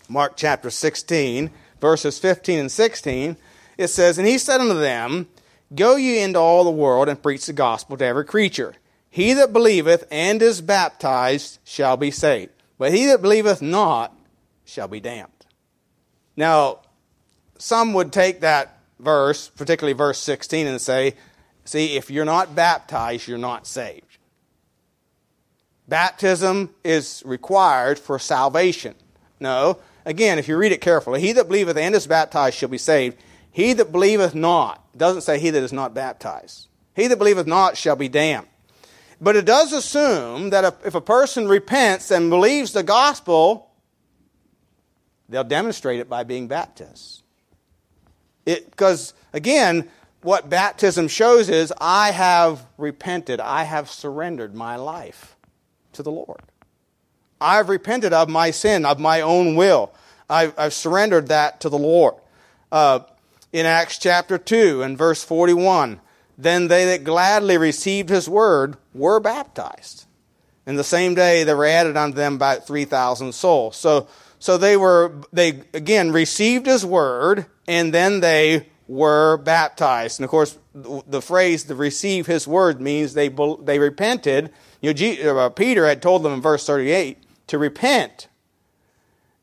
Mark 0.08 0.34
chapter 0.36 0.70
16, 0.70 1.50
verses 1.80 2.18
15 2.18 2.58
and 2.58 2.72
16, 2.72 3.36
it 3.76 3.88
says, 3.88 4.18
And 4.18 4.26
he 4.26 4.38
said 4.38 4.60
unto 4.60 4.78
them, 4.78 5.28
Go 5.74 5.96
ye 5.96 6.20
into 6.20 6.38
all 6.38 6.64
the 6.64 6.70
world 6.70 7.08
and 7.08 7.22
preach 7.22 7.46
the 7.46 7.52
gospel 7.52 7.96
to 7.96 8.04
every 8.04 8.24
creature. 8.24 8.74
He 9.10 9.32
that 9.34 9.52
believeth 9.52 10.06
and 10.10 10.42
is 10.42 10.60
baptized 10.60 11.58
shall 11.64 11.96
be 11.96 12.10
saved, 12.10 12.52
but 12.78 12.92
he 12.92 13.06
that 13.06 13.22
believeth 13.22 13.62
not 13.62 14.14
shall 14.64 14.88
be 14.88 15.00
damned. 15.00 15.30
Now, 16.36 16.80
some 17.58 17.92
would 17.94 18.12
take 18.12 18.40
that 18.40 18.78
verse, 18.98 19.48
particularly 19.48 19.94
verse 19.94 20.18
16, 20.18 20.66
and 20.66 20.80
say, 20.80 21.14
see, 21.64 21.96
if 21.96 22.10
you're 22.10 22.24
not 22.24 22.54
baptized, 22.54 23.28
you're 23.28 23.38
not 23.38 23.66
saved. 23.66 24.13
Baptism 25.86 26.74
is 26.82 27.22
required 27.26 27.98
for 27.98 28.18
salvation. 28.18 28.94
No. 29.38 29.78
Again, 30.06 30.38
if 30.38 30.48
you 30.48 30.56
read 30.56 30.72
it 30.72 30.80
carefully, 30.80 31.20
he 31.20 31.32
that 31.32 31.48
believeth 31.48 31.76
and 31.76 31.94
is 31.94 32.06
baptized 32.06 32.56
shall 32.56 32.68
be 32.68 32.78
saved. 32.78 33.18
He 33.50 33.72
that 33.74 33.92
believeth 33.92 34.34
not, 34.34 34.84
doesn't 34.96 35.22
say 35.22 35.38
he 35.38 35.50
that 35.50 35.62
is 35.62 35.72
not 35.72 35.94
baptized. 35.94 36.68
He 36.94 37.06
that 37.06 37.18
believeth 37.18 37.46
not 37.46 37.76
shall 37.76 37.96
be 37.96 38.08
damned. 38.08 38.46
But 39.20 39.36
it 39.36 39.44
does 39.44 39.72
assume 39.72 40.50
that 40.50 40.76
if 40.84 40.94
a 40.94 41.00
person 41.00 41.48
repents 41.48 42.10
and 42.10 42.30
believes 42.30 42.72
the 42.72 42.82
gospel, 42.82 43.70
they'll 45.28 45.44
demonstrate 45.44 46.00
it 46.00 46.08
by 46.08 46.24
being 46.24 46.48
baptized. 46.48 47.22
Because, 48.44 49.14
again, 49.32 49.88
what 50.22 50.50
baptism 50.50 51.08
shows 51.08 51.48
is 51.48 51.72
I 51.80 52.10
have 52.10 52.66
repented, 52.76 53.40
I 53.40 53.64
have 53.64 53.88
surrendered 53.90 54.54
my 54.54 54.76
life 54.76 55.33
to 55.94 56.02
the 56.02 56.10
Lord. 56.10 56.40
I've 57.40 57.68
repented 57.68 58.12
of 58.12 58.28
my 58.28 58.50
sin, 58.50 58.84
of 58.84 58.98
my 58.98 59.20
own 59.20 59.56
will. 59.56 59.92
I've, 60.28 60.54
I've 60.58 60.72
surrendered 60.72 61.28
that 61.28 61.60
to 61.60 61.68
the 61.68 61.78
Lord. 61.78 62.14
Uh, 62.72 63.00
in 63.52 63.66
Acts 63.66 63.98
chapter 63.98 64.38
2 64.38 64.82
and 64.82 64.98
verse 64.98 65.22
41, 65.22 66.00
then 66.36 66.68
they 66.68 66.84
that 66.86 67.04
gladly 67.04 67.58
received 67.58 68.08
his 68.08 68.28
word 68.28 68.76
were 68.92 69.20
baptized. 69.20 70.06
In 70.66 70.76
the 70.76 70.84
same 70.84 71.14
day, 71.14 71.44
there 71.44 71.56
were 71.56 71.66
added 71.66 71.96
unto 71.96 72.16
them 72.16 72.34
about 72.34 72.66
3,000 72.66 73.32
souls. 73.32 73.76
So, 73.76 74.08
so 74.38 74.56
they 74.56 74.76
were, 74.76 75.12
they 75.32 75.62
again 75.72 76.10
received 76.10 76.66
his 76.66 76.84
word 76.84 77.46
and 77.68 77.92
then 77.92 78.20
they 78.20 78.68
were 78.88 79.36
baptized. 79.38 80.18
And 80.18 80.24
of 80.24 80.30
course, 80.30 80.58
the 80.74 81.22
phrase 81.22 81.64
to 81.64 81.74
receive 81.74 82.26
his 82.26 82.48
word 82.48 82.80
means 82.80 83.14
they, 83.14 83.28
they 83.62 83.78
repented. 83.78 84.50
You 84.84 85.24
know, 85.24 85.38
uh, 85.38 85.48
Peter 85.48 85.86
had 85.86 86.02
told 86.02 86.22
them 86.22 86.34
in 86.34 86.42
verse 86.42 86.66
38 86.66 87.16
to 87.46 87.58
repent 87.58 88.28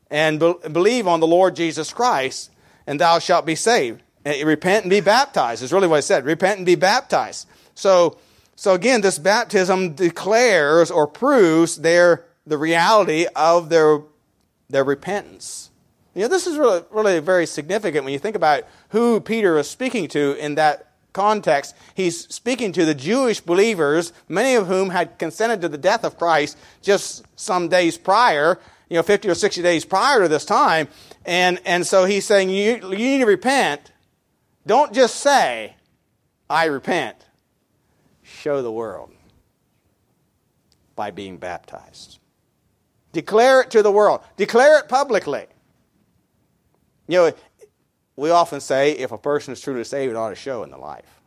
and 0.08 0.38
be, 0.38 0.54
believe 0.70 1.08
on 1.08 1.18
the 1.18 1.26
Lord 1.26 1.56
Jesus 1.56 1.92
Christ, 1.92 2.52
and 2.86 3.00
thou 3.00 3.18
shalt 3.18 3.44
be 3.44 3.56
saved. 3.56 4.02
And 4.24 4.46
repent 4.46 4.84
and 4.84 4.90
be 4.90 5.00
baptized 5.00 5.64
is 5.64 5.72
really 5.72 5.88
what 5.88 5.98
it 5.98 6.02
said. 6.02 6.24
Repent 6.24 6.58
and 6.58 6.66
be 6.66 6.76
baptized. 6.76 7.48
So, 7.74 8.18
so 8.54 8.74
again, 8.74 9.00
this 9.00 9.18
baptism 9.18 9.94
declares 9.94 10.92
or 10.92 11.08
proves 11.08 11.78
their 11.78 12.24
the 12.46 12.58
reality 12.58 13.26
of 13.34 13.68
their 13.68 14.00
their 14.70 14.84
repentance. 14.84 15.70
You 16.14 16.22
know, 16.22 16.28
this 16.28 16.46
is 16.46 16.56
really, 16.56 16.82
really 16.90 17.18
very 17.18 17.46
significant 17.46 18.04
when 18.04 18.12
you 18.12 18.18
think 18.18 18.36
about 18.36 18.62
who 18.90 19.18
Peter 19.18 19.58
is 19.58 19.68
speaking 19.68 20.06
to 20.08 20.34
in 20.34 20.54
that 20.54 20.91
context. 21.12 21.74
He's 21.94 22.26
speaking 22.28 22.72
to 22.72 22.84
the 22.84 22.94
Jewish 22.94 23.40
believers, 23.40 24.12
many 24.28 24.54
of 24.54 24.66
whom 24.66 24.90
had 24.90 25.18
consented 25.18 25.60
to 25.62 25.68
the 25.68 25.78
death 25.78 26.04
of 26.04 26.18
Christ 26.18 26.58
just 26.80 27.24
some 27.36 27.68
days 27.68 27.98
prior, 27.98 28.58
you 28.88 28.96
know, 28.96 29.02
50 29.02 29.28
or 29.28 29.34
60 29.34 29.62
days 29.62 29.84
prior 29.84 30.22
to 30.22 30.28
this 30.28 30.44
time. 30.44 30.88
And, 31.24 31.60
and 31.64 31.86
so 31.86 32.04
he's 32.04 32.26
saying, 32.26 32.50
you, 32.50 32.80
you 32.82 32.96
need 32.96 33.18
to 33.18 33.26
repent. 33.26 33.92
Don't 34.66 34.92
just 34.92 35.16
say, 35.16 35.76
I 36.48 36.66
repent. 36.66 37.16
Show 38.22 38.62
the 38.62 38.72
world 38.72 39.12
by 40.94 41.10
being 41.10 41.38
baptized. 41.38 42.18
Declare 43.12 43.62
it 43.62 43.70
to 43.70 43.82
the 43.82 43.90
world. 43.90 44.20
Declare 44.36 44.80
it 44.80 44.88
publicly. 44.88 45.46
You 47.08 47.18
know, 47.18 47.32
we 48.16 48.30
often 48.30 48.60
say 48.60 48.92
if 48.92 49.12
a 49.12 49.18
person 49.18 49.52
is 49.52 49.60
truly 49.60 49.84
saved, 49.84 50.12
it 50.12 50.16
ought 50.16 50.30
to 50.30 50.34
show 50.34 50.62
in 50.62 50.70
the 50.70 50.78
life. 50.78 51.20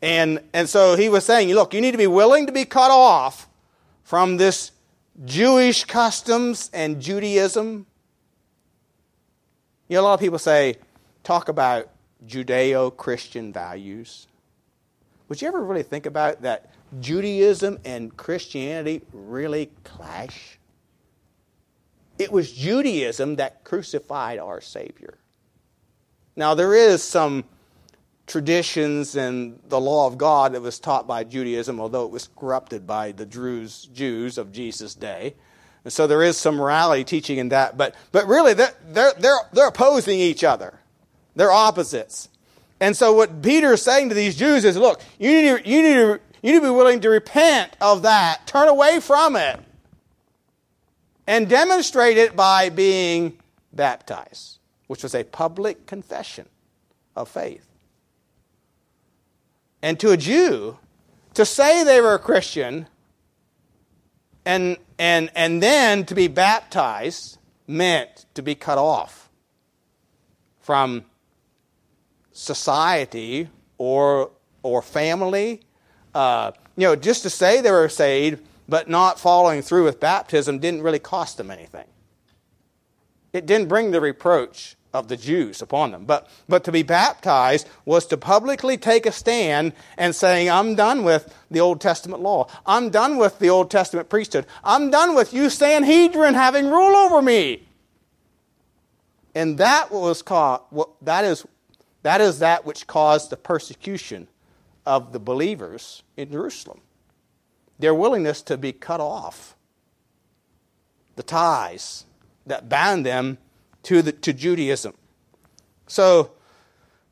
And, 0.00 0.40
and 0.52 0.68
so 0.68 0.96
he 0.96 1.08
was 1.08 1.24
saying, 1.24 1.52
look, 1.54 1.74
you 1.74 1.80
need 1.80 1.92
to 1.92 1.98
be 1.98 2.06
willing 2.06 2.46
to 2.46 2.52
be 2.52 2.64
cut 2.64 2.90
off 2.90 3.48
from 4.02 4.36
this 4.36 4.72
Jewish 5.24 5.84
customs 5.84 6.70
and 6.72 7.00
Judaism. 7.00 7.86
You 9.88 9.96
know, 9.96 10.02
a 10.02 10.04
lot 10.04 10.14
of 10.14 10.20
people 10.20 10.38
say, 10.38 10.76
talk 11.22 11.48
about 11.48 11.88
Judeo 12.26 12.96
Christian 12.96 13.52
values. 13.52 14.26
Would 15.28 15.40
you 15.40 15.48
ever 15.48 15.62
really 15.62 15.82
think 15.82 16.06
about 16.06 16.42
that 16.42 16.70
Judaism 17.00 17.78
and 17.84 18.16
Christianity 18.16 19.02
really 19.12 19.70
clash? 19.84 20.58
It 22.18 22.32
was 22.32 22.52
Judaism 22.52 23.36
that 23.36 23.64
crucified 23.64 24.38
our 24.38 24.60
Savior. 24.60 25.14
Now, 26.36 26.54
there 26.54 26.74
is 26.74 27.02
some 27.02 27.44
traditions 28.26 29.16
and 29.16 29.58
the 29.68 29.80
law 29.80 30.06
of 30.06 30.16
God 30.16 30.54
that 30.54 30.62
was 30.62 30.78
taught 30.78 31.06
by 31.06 31.24
Judaism, 31.24 31.80
although 31.80 32.04
it 32.04 32.10
was 32.10 32.28
corrupted 32.36 32.86
by 32.86 33.12
the 33.12 33.26
Jews, 33.26 33.88
Jews 33.92 34.38
of 34.38 34.52
Jesus' 34.52 34.94
day. 34.94 35.34
And 35.84 35.92
so 35.92 36.06
there 36.06 36.22
is 36.22 36.36
some 36.36 36.56
morality 36.56 37.04
teaching 37.04 37.38
in 37.38 37.48
that, 37.50 37.76
but, 37.76 37.94
but 38.12 38.26
really 38.26 38.54
they're, 38.54 38.72
they're, 38.88 39.12
they're, 39.18 39.38
they're 39.52 39.68
opposing 39.68 40.18
each 40.18 40.44
other. 40.44 40.78
They're 41.34 41.50
opposites. 41.50 42.28
And 42.80 42.96
so 42.96 43.12
what 43.12 43.42
Peter 43.42 43.74
is 43.74 43.82
saying 43.82 44.08
to 44.08 44.14
these 44.14 44.36
Jews 44.36 44.64
is, 44.64 44.76
look, 44.76 45.00
you 45.18 45.30
need 45.30 45.62
to, 45.62 45.68
you 45.68 45.82
need 45.82 45.94
to, 45.94 46.20
you 46.42 46.52
need 46.52 46.60
to 46.60 46.66
be 46.66 46.70
willing 46.70 47.00
to 47.00 47.10
repent 47.10 47.76
of 47.80 48.02
that, 48.02 48.46
turn 48.46 48.68
away 48.68 49.00
from 49.00 49.36
it, 49.36 49.60
and 51.26 51.48
demonstrate 51.48 52.16
it 52.16 52.34
by 52.34 52.68
being 52.68 53.38
baptized, 53.72 54.58
which 54.92 55.02
was 55.02 55.14
a 55.14 55.24
public 55.24 55.86
confession 55.86 56.46
of 57.16 57.26
faith. 57.26 57.66
And 59.80 59.98
to 60.00 60.10
a 60.10 60.18
Jew, 60.18 60.76
to 61.32 61.46
say 61.46 61.82
they 61.82 61.98
were 62.02 62.12
a 62.12 62.18
Christian 62.18 62.88
and, 64.44 64.76
and, 64.98 65.30
and 65.34 65.62
then 65.62 66.04
to 66.04 66.14
be 66.14 66.28
baptized 66.28 67.38
meant 67.66 68.26
to 68.34 68.42
be 68.42 68.54
cut 68.54 68.76
off 68.76 69.30
from 70.60 71.06
society 72.32 73.48
or, 73.78 74.30
or 74.62 74.82
family. 74.82 75.62
Uh, 76.14 76.52
you 76.76 76.86
know, 76.86 76.96
just 76.96 77.22
to 77.22 77.30
say 77.30 77.62
they 77.62 77.70
were 77.70 77.88
saved 77.88 78.46
but 78.68 78.90
not 78.90 79.18
following 79.18 79.62
through 79.62 79.84
with 79.84 80.00
baptism 80.00 80.58
didn't 80.58 80.82
really 80.82 80.98
cost 80.98 81.38
them 81.38 81.50
anything. 81.50 81.86
It 83.32 83.46
didn't 83.46 83.68
bring 83.68 83.92
the 83.92 84.00
reproach 84.02 84.76
of 84.92 85.08
the 85.08 85.16
Jews 85.16 85.62
upon 85.62 85.90
them. 85.90 86.04
But, 86.04 86.28
but 86.48 86.64
to 86.64 86.72
be 86.72 86.82
baptized 86.82 87.68
was 87.84 88.06
to 88.06 88.16
publicly 88.16 88.76
take 88.76 89.06
a 89.06 89.12
stand 89.12 89.72
and 89.96 90.14
saying, 90.14 90.50
I'm 90.50 90.74
done 90.74 91.04
with 91.04 91.34
the 91.50 91.60
Old 91.60 91.80
Testament 91.80 92.22
law. 92.22 92.48
I'm 92.66 92.90
done 92.90 93.16
with 93.16 93.38
the 93.38 93.50
Old 93.50 93.70
Testament 93.70 94.08
priesthood. 94.08 94.46
I'm 94.62 94.90
done 94.90 95.14
with 95.14 95.32
you, 95.32 95.50
Sanhedrin, 95.50 96.34
having 96.34 96.68
rule 96.68 96.96
over 96.96 97.22
me. 97.22 97.66
And 99.34 99.56
that 99.58 99.90
was 99.90 100.20
caught, 100.20 100.66
that 101.02 101.24
is, 101.24 101.46
that 102.02 102.20
is 102.20 102.40
that 102.40 102.66
which 102.66 102.86
caused 102.86 103.30
the 103.30 103.36
persecution 103.36 104.28
of 104.84 105.12
the 105.12 105.18
believers 105.18 106.02
in 106.16 106.30
Jerusalem 106.30 106.80
their 107.82 107.94
willingness 107.94 108.42
to 108.42 108.56
be 108.56 108.72
cut 108.72 109.00
off, 109.00 109.56
the 111.16 111.22
ties 111.22 112.06
that 112.46 112.68
bound 112.68 113.04
them 113.04 113.38
to, 113.84 114.02
the, 114.02 114.12
to 114.12 114.32
Judaism. 114.32 114.94
So, 115.86 116.32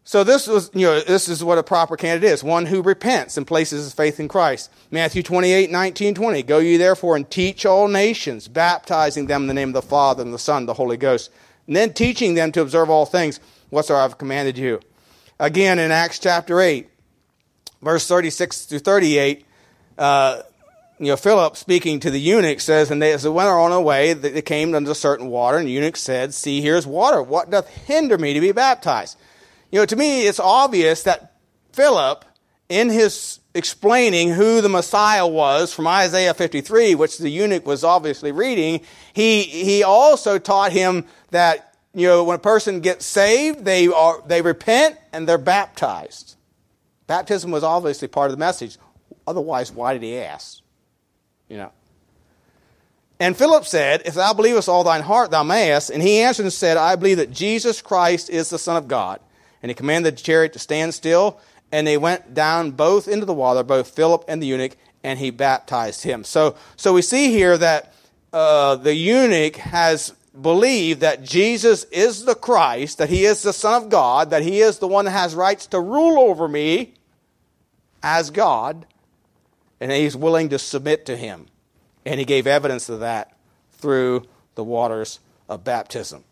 So 0.05 0.25
this 0.25 0.47
was, 0.47 0.71
you 0.75 0.87
know, 0.87 1.01
this 1.01 1.29
is 1.29 1.45
what 1.45 1.59
a 1.59 1.63
proper 1.63 1.97
candidate 1.97 2.31
is. 2.31 2.43
One 2.43 2.67
who 2.67 2.83
repents 2.83 3.37
and 3.37 3.47
places 3.47 3.85
his 3.85 3.95
faith 3.95 4.19
in 4.19 4.29
Christ. 4.29 4.71
Matthew 4.91 5.23
28, 5.23 5.71
19, 5.71 6.15
20. 6.15 6.43
Go 6.43 6.59
ye 6.59 6.77
therefore 6.77 7.17
and 7.17 7.31
teach 7.31 7.67
all 7.67 7.87
nations, 7.87 8.49
baptizing 8.49 9.27
them 9.27 9.43
in 9.43 9.49
the 9.49 9.55
name 9.55 9.69
of 9.69 9.75
the 9.75 9.83
Father 9.83 10.23
and 10.23 10.35
the 10.35 10.39
Son 10.39 10.63
and 10.63 10.69
the 10.69 10.75
Holy 10.75 10.97
Ghost. 10.97 11.31
And 11.67 11.77
then 11.77 11.93
teaching 11.93 12.35
them 12.35 12.51
to 12.53 12.63
observe 12.63 12.91
all 12.91 13.07
things 13.07 13.39
whatsoever 13.69 14.03
I've 14.03 14.19
commanded 14.19 14.59
you. 14.59 14.81
Again, 15.39 15.79
in 15.79 15.91
Acts 15.91 16.19
chapter 16.19 16.61
8, 16.61 16.89
verse 17.81 18.07
36 18.09 18.67
to 18.67 18.79
38, 18.79 19.47
uh, 19.97 20.43
you 21.01 21.07
know, 21.07 21.17
Philip 21.17 21.57
speaking 21.57 21.99
to 22.01 22.11
the 22.11 22.21
eunuch 22.21 22.61
says, 22.61 22.91
And 22.91 23.01
they, 23.01 23.13
as 23.13 23.23
they 23.23 23.31
went 23.31 23.49
on 23.49 23.71
their 23.71 23.81
way, 23.81 24.13
they 24.13 24.43
came 24.43 24.75
unto 24.75 24.93
certain 24.93 25.29
water, 25.29 25.57
and 25.57 25.67
the 25.67 25.73
eunuch 25.73 25.97
said, 25.97 26.35
See, 26.35 26.61
here's 26.61 26.87
water. 26.87 27.23
What 27.23 27.51
doth 27.51 27.69
hinder 27.69 28.19
me 28.19 28.35
to 28.35 28.41
be 28.41 28.53
baptized? 28.53 29.17
You 29.73 29.81
know, 29.81 29.87
to 29.87 29.97
me, 29.97 30.27
it's 30.27 30.39
obvious 30.39 31.05
that 31.05 31.37
Philip, 31.73 32.27
in 32.69 32.91
his 32.91 33.41
explaining 33.55 34.33
who 34.33 34.61
the 34.61 34.69
Messiah 34.69 35.27
was 35.27 35.73
from 35.73 35.87
Isaiah 35.87 36.35
53, 36.35 36.95
which 36.97 37.17
the 37.17 37.31
eunuch 37.31 37.65
was 37.67 37.83
obviously 37.83 38.31
reading, 38.31 38.83
he, 39.15 39.45
he 39.45 39.83
also 39.83 40.39
taught 40.39 40.71
him 40.71 41.07
that, 41.31 41.75
you 41.95 42.09
know, 42.09 42.25
when 42.25 42.37
a 42.37 42.41
person 42.41 42.81
gets 42.81 43.07
saved, 43.07 43.65
they, 43.65 43.89
are, 43.89 44.23
they 44.27 44.43
repent 44.43 44.99
and 45.15 45.27
they're 45.27 45.39
baptized. 45.39 46.37
Baptism 47.07 47.51
was 47.51 47.65
obviously 47.65 48.07
part 48.07 48.31
of 48.31 48.37
the 48.37 48.41
message. 48.41 48.77
Otherwise, 49.27 49.73
why 49.73 49.95
did 49.95 50.03
he 50.03 50.19
ask? 50.19 50.61
You 51.51 51.59
know. 51.59 51.73
And 53.19 53.37
Philip 53.37 53.67
said, 53.67 54.03
If 54.07 54.15
thou 54.15 54.33
believest 54.33 54.67
all 54.67 54.83
thine 54.83 55.03
heart, 55.03 55.31
thou 55.31 55.43
mayest. 55.43 55.91
And 55.91 56.03
he 56.03 56.21
answered 56.21 56.45
and 56.45 56.53
said, 56.53 56.79
I 56.79 56.97
believe 56.97 57.19
that 57.19 57.31
Jesus 57.31 57.83
Christ 57.83 58.31
is 58.31 58.49
the 58.49 58.59
Son 58.59 58.79
of 58.79 58.89
God 58.89 59.21
and 59.63 59.71
he 59.71 59.75
commanded 59.75 60.17
the 60.17 60.23
chariot 60.23 60.53
to 60.55 60.59
stand 60.59 60.95
still, 60.95 61.39
and 61.73 61.87
they 61.87 61.97
went 61.97 62.35
down 62.35 62.73
both 62.73 63.09
into 63.09 63.27
the 63.27 63.35
water, 63.35 63.63
both 63.63 63.91
Philip 63.91 64.25
and 64.27 64.43
the 64.43 64.47
eunuch, 64.47 64.77
and 65.05 65.19
he 65.19 65.31
baptized 65.31 66.03
him. 66.03 66.25
So, 66.25 66.57
so 66.77 66.93
we 66.93 67.03
see 67.03 67.31
here 67.31 67.57
that 67.59 67.95
uh, 68.33 68.77
the 68.77 68.95
eunuch 68.95 69.57
has 69.57 70.15
believed 70.41 71.01
that 71.01 71.23
Jesus 71.23 71.85
is 71.85 72.25
the 72.25 72.35
Christ, 72.35 72.99
that 72.99 73.11
he 73.11 73.25
is 73.25 73.43
the 73.43 73.53
Son 73.53 73.83
of 73.83 73.89
God, 73.89 74.31
that 74.31 74.43
he 74.43 74.61
is 74.61 74.79
the 74.79 74.89
one 74.89 75.05
that 75.05 75.11
has 75.13 75.35
rights 75.35 75.67
to 75.69 75.81
rule 75.81 76.19
over 76.19 76.49
me 76.49 76.95
as 78.03 78.31
God, 78.31 78.87
and 79.81 79.91
he's 79.91 80.17
willing 80.17 80.49
to 80.51 80.59
submit 80.59 81.07
to 81.07 81.17
him. 81.17 81.47
And 82.05 82.19
he 82.19 82.27
gave 82.27 82.47
evidence 82.47 82.89
of 82.89 83.01
that 83.01 83.37
through 83.73 84.27
the 84.55 84.65
waters 84.65 85.21
of 85.49 85.65
baptism. 85.65 86.25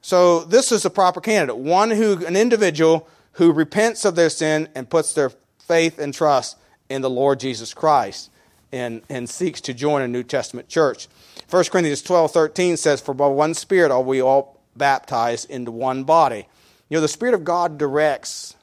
So 0.00 0.40
this 0.40 0.72
is 0.72 0.84
a 0.84 0.90
proper 0.90 1.20
candidate, 1.20 1.56
one 1.56 1.90
who 1.90 2.26
an 2.26 2.36
individual 2.36 3.08
who 3.32 3.52
repents 3.52 4.04
of 4.04 4.16
their 4.16 4.30
sin 4.30 4.68
and 4.74 4.90
puts 4.90 5.12
their 5.12 5.30
faith 5.58 5.98
and 5.98 6.12
trust 6.12 6.58
in 6.88 7.02
the 7.02 7.10
Lord 7.10 7.40
Jesus 7.40 7.72
Christ 7.72 8.30
and, 8.72 9.02
and 9.08 9.28
seeks 9.28 9.60
to 9.62 9.74
join 9.74 10.02
a 10.02 10.08
New 10.08 10.22
Testament 10.22 10.68
church. 10.68 11.08
1 11.48 11.64
Corinthians 11.64 12.02
12, 12.02 12.32
13 12.32 12.76
says, 12.76 13.00
For 13.00 13.14
by 13.14 13.28
one 13.28 13.54
Spirit 13.54 13.90
are 13.90 14.02
we 14.02 14.20
all 14.20 14.60
baptized 14.76 15.50
into 15.50 15.70
one 15.70 16.04
body. 16.04 16.48
You 16.88 16.96
know, 16.96 17.02
the 17.02 17.08
Spirit 17.08 17.34
of 17.34 17.44
God 17.44 17.78
directs, 17.78 18.56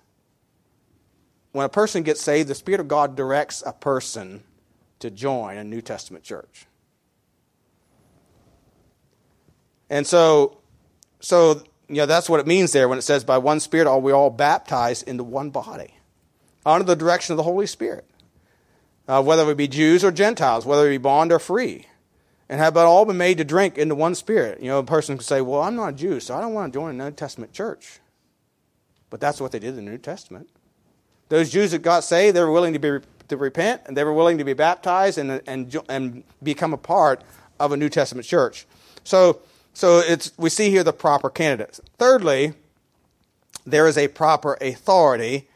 when 1.51 1.65
a 1.65 1.69
person 1.69 2.03
gets 2.03 2.21
saved, 2.21 2.47
the 2.49 2.55
Spirit 2.55 2.79
of 2.79 2.87
God 2.87 3.15
directs 3.15 3.63
a 3.65 3.73
person 3.73 4.43
to 4.99 5.09
join 5.09 5.57
a 5.57 5.63
New 5.63 5.81
Testament 5.81 6.23
church. 6.23 6.65
And 9.89 10.05
so 10.05 10.59
so, 11.19 11.63
you 11.87 11.95
know, 11.95 12.05
that's 12.05 12.29
what 12.29 12.39
it 12.39 12.47
means 12.47 12.71
there 12.71 12.87
when 12.87 12.97
it 12.97 13.03
says, 13.03 13.23
by 13.23 13.37
one 13.37 13.59
Spirit 13.59 13.87
are 13.87 13.99
we 13.99 14.11
all 14.11 14.29
baptized 14.29 15.07
into 15.07 15.23
one 15.23 15.49
body, 15.49 15.93
under 16.65 16.85
the 16.85 16.95
direction 16.95 17.33
of 17.33 17.37
the 17.37 17.43
Holy 17.43 17.67
Spirit. 17.67 18.05
Uh, 19.07 19.23
whether 19.23 19.43
we 19.43 19.55
be 19.55 19.67
Jews 19.67 20.03
or 20.03 20.11
Gentiles, 20.11 20.67
whether 20.67 20.83
we 20.83 20.89
be 20.89 20.97
bond 20.97 21.31
or 21.31 21.39
free, 21.39 21.87
and 22.47 22.59
have 22.59 22.77
all 22.77 23.05
been 23.05 23.17
made 23.17 23.39
to 23.39 23.43
drink 23.43 23.77
into 23.77 23.95
one 23.95 24.13
Spirit. 24.13 24.61
You 24.61 24.67
know, 24.67 24.79
a 24.79 24.83
person 24.83 25.17
could 25.17 25.25
say, 25.25 25.41
well, 25.41 25.63
I'm 25.63 25.75
not 25.75 25.89
a 25.89 25.93
Jew, 25.93 26.19
so 26.19 26.35
I 26.35 26.41
don't 26.41 26.53
want 26.53 26.71
to 26.71 26.77
join 26.77 26.99
a 26.99 27.05
New 27.05 27.11
Testament 27.11 27.51
church. 27.51 27.99
But 29.09 29.19
that's 29.19 29.41
what 29.41 29.51
they 29.51 29.57
did 29.57 29.69
in 29.69 29.85
the 29.85 29.91
New 29.91 29.97
Testament. 29.97 30.49
Those 31.29 31.49
Jews 31.49 31.71
that 31.71 31.83
got 31.83 32.03
saved, 32.03 32.35
they 32.35 32.41
were 32.41 32.51
willing 32.51 32.73
to, 32.73 32.79
be, 32.79 33.05
to 33.27 33.37
repent, 33.37 33.83
and 33.85 33.95
they 33.95 34.03
were 34.03 34.13
willing 34.13 34.39
to 34.39 34.43
be 34.43 34.53
baptized 34.53 35.17
and, 35.17 35.41
and, 35.47 35.75
and 35.87 36.23
become 36.41 36.73
a 36.73 36.77
part 36.77 37.21
of 37.59 37.71
a 37.71 37.77
New 37.77 37.89
Testament 37.89 38.27
church. 38.27 38.65
So, 39.03 39.39
so 39.73 39.99
it's, 39.99 40.31
we 40.37 40.49
see 40.49 40.71
here 40.71 40.83
the 40.83 40.93
proper 40.93 41.29
candidates. 41.29 41.79
Thirdly, 41.97 42.53
there 43.65 43.87
is 43.87 43.97
a 43.97 44.07
proper 44.07 44.57
authority, 44.59 45.47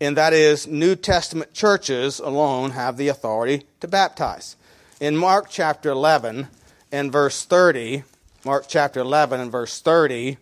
and 0.00 0.16
that 0.16 0.32
is 0.32 0.66
New 0.66 0.96
Testament 0.96 1.52
churches 1.52 2.18
alone 2.18 2.70
have 2.70 2.96
the 2.96 3.08
authority 3.08 3.64
to 3.80 3.88
baptize. 3.88 4.56
In 5.00 5.16
Mark 5.16 5.48
chapter 5.50 5.90
11 5.90 6.48
and 6.90 7.12
verse 7.12 7.44
30, 7.44 8.04
Mark 8.44 8.64
chapter 8.66 9.00
11 9.00 9.40
and 9.40 9.52
verse 9.52 9.80
30, 9.80 10.38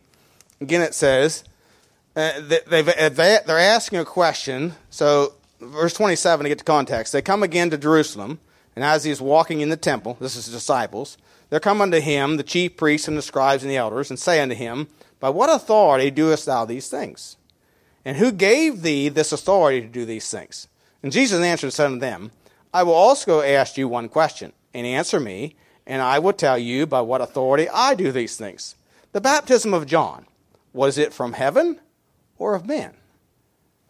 again 0.61 0.83
it 0.83 0.95
says, 0.95 1.43
uh, 2.17 2.41
they, 2.41 2.83
they're 2.83 3.59
asking 3.59 3.99
a 3.99 4.05
question. 4.05 4.73
So, 4.89 5.35
verse 5.61 5.93
27 5.93 6.45
to 6.45 6.49
get 6.49 6.59
to 6.59 6.65
context, 6.65 7.13
they 7.13 7.21
come 7.21 7.43
again 7.43 7.71
to 7.71 7.79
Jerusalem, 7.79 8.41
and 8.75 8.85
as 8.85 9.05
he 9.05 9.11
is 9.11 9.21
walking 9.21 9.61
in 9.61 9.69
the 9.69 9.77
temple, 9.77 10.17
this 10.19 10.35
is 10.35 10.47
his 10.47 10.55
disciples, 10.55 11.19
there 11.51 11.61
come 11.61 11.81
unto 11.81 12.01
him 12.01 12.37
the 12.37 12.43
chief 12.43 12.77
priests 12.77 13.07
and 13.07 13.17
the 13.17 13.23
scribes 13.23 13.63
and 13.63 13.71
the 13.71 13.77
elders, 13.77 14.11
and 14.11 14.19
say 14.19 14.41
unto 14.41 14.55
him, 14.55 14.89
By 15.21 15.29
what 15.29 15.55
authority 15.55 16.11
doest 16.11 16.47
thou 16.47 16.65
these 16.65 16.89
things? 16.89 17.37
And 18.05 18.17
who 18.17 18.33
gave 18.33 18.83
thee 18.83 19.09
this 19.09 19.33
authority 19.33 19.83
to 19.83 19.87
do 19.87 20.05
these 20.05 20.31
things? 20.31 20.69
And 21.03 21.13
Jesus 21.13 21.43
answered 21.43 21.67
and 21.67 21.75
said 21.75 21.87
unto 21.87 22.01
them, 22.01 22.31
I 22.73 22.83
will 22.83 22.95
also 22.95 23.43
ask 23.43 23.77
you 23.77 23.89
one 23.89 24.09
question, 24.09 24.53
and 24.73 24.87
answer 24.87 25.21
me, 25.21 25.55
and 25.87 26.01
I 26.03 26.19
will 26.19 26.33
tell 26.33 26.59
you 26.59 26.87
by 26.87 27.03
what 27.03 27.21
authority 27.21 27.69
I 27.69 27.95
do 27.95 28.11
these 28.11 28.37
things. 28.37 28.75
The 29.13 29.21
baptism 29.21 29.75
of 29.75 29.87
John, 29.87 30.27
was 30.73 30.99
it 30.99 31.13
from 31.13 31.35
heaven 31.35 31.81
or 32.39 32.55
of 32.55 32.67
men? 32.67 32.95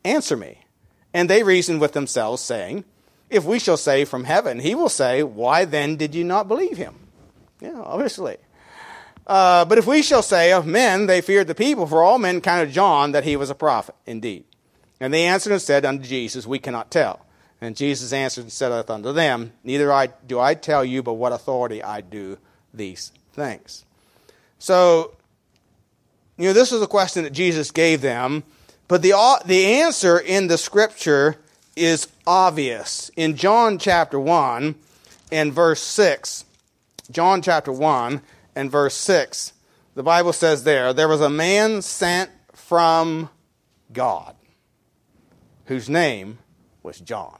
Answer 0.05 0.37
me. 0.37 0.65
And 1.13 1.31
they 1.31 1.43
reasoned 1.43 1.81
with 1.81 1.93
themselves, 1.93 2.43
saying, 2.43 2.85
If 3.31 3.45
we 3.45 3.59
shall 3.59 3.77
say 3.77 4.05
from 4.05 4.25
heaven, 4.25 4.61
he 4.61 4.75
will 4.75 4.89
say, 4.89 5.23
Why 5.23 5.65
then 5.65 5.97
did 5.97 6.15
you 6.15 6.25
not 6.25 6.49
believe 6.49 6.77
him? 6.77 6.95
Yeah, 7.61 7.81
obviously. 7.81 8.37
Uh, 9.27 9.65
but 9.65 9.79
if 9.79 9.87
we 9.87 10.03
shall 10.03 10.23
say 10.23 10.53
of 10.53 10.67
men, 10.67 11.07
they 11.07 11.21
feared 11.21 11.49
the 11.49 11.55
people, 11.55 11.87
for 11.87 12.03
all 12.03 12.19
men 12.19 12.41
counted 12.41 12.71
John 12.71 13.13
that 13.13 13.25
he 13.25 13.35
was 13.37 13.51
a 13.51 13.55
prophet, 13.55 13.97
indeed. 14.07 14.45
And 15.01 15.13
they 15.13 15.25
answered 15.25 15.53
and 15.53 15.63
said 15.63 15.85
unto 15.85 16.05
Jesus, 16.05 16.47
We 16.47 16.59
cannot 16.59 16.91
tell. 16.91 17.27
And 17.61 17.77
Jesus 17.77 18.13
answered 18.13 18.43
and 18.43 18.53
said 18.53 18.73
unto 18.73 19.13
them, 19.13 19.53
Neither 19.65 19.93
I, 19.93 20.09
do 20.27 20.39
I 20.39 20.55
tell 20.55 20.85
you, 20.85 21.03
but 21.03 21.15
what 21.15 21.33
authority 21.33 21.83
I 21.83 22.01
do 22.03 22.39
these 22.73 23.13
things. 23.33 23.85
So, 24.59 25.17
you 26.39 26.49
know, 26.49 26.53
this 26.53 26.71
was 26.71 26.83
a 26.83 26.87
question 26.87 27.25
that 27.25 27.33
Jesus 27.33 27.71
gave 27.71 28.01
them, 28.03 28.45
but 28.89 29.03
the, 29.03 29.13
the 29.47 29.67
answer 29.67 30.19
in 30.19 30.49
the 30.49 30.59
scripture 30.59 31.37
is 31.75 32.09
obvious. 32.27 33.11
In 33.17 33.37
John 33.37 33.79
chapter 33.79 34.21
1 34.21 34.75
and 35.33 35.53
verse 35.53 35.83
6, 35.83 36.45
John 37.11 37.43
chapter 37.43 37.73
1 37.73 38.21
and 38.55 38.71
verse 38.71 38.95
6, 38.95 39.53
the 39.95 40.03
Bible 40.03 40.33
says 40.33 40.65
there, 40.65 40.93
there 40.93 41.09
was 41.09 41.21
a 41.21 41.31
man 41.31 41.83
sent 41.83 42.31
from 42.53 43.31
God 43.93 44.35
whose 45.67 45.89
name 45.89 46.39
was 46.83 47.01
John. 47.01 47.39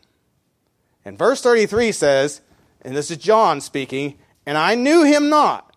And 1.05 1.19
verse 1.19 1.43
33 1.43 1.93
says, 1.93 2.41
and 2.83 2.97
this 2.97 3.11
is 3.11 3.19
John 3.19 3.61
speaking, 3.61 4.19
and 4.45 4.57
I 4.57 4.75
knew 4.75 5.05
him 5.05 5.29
not, 5.29 5.75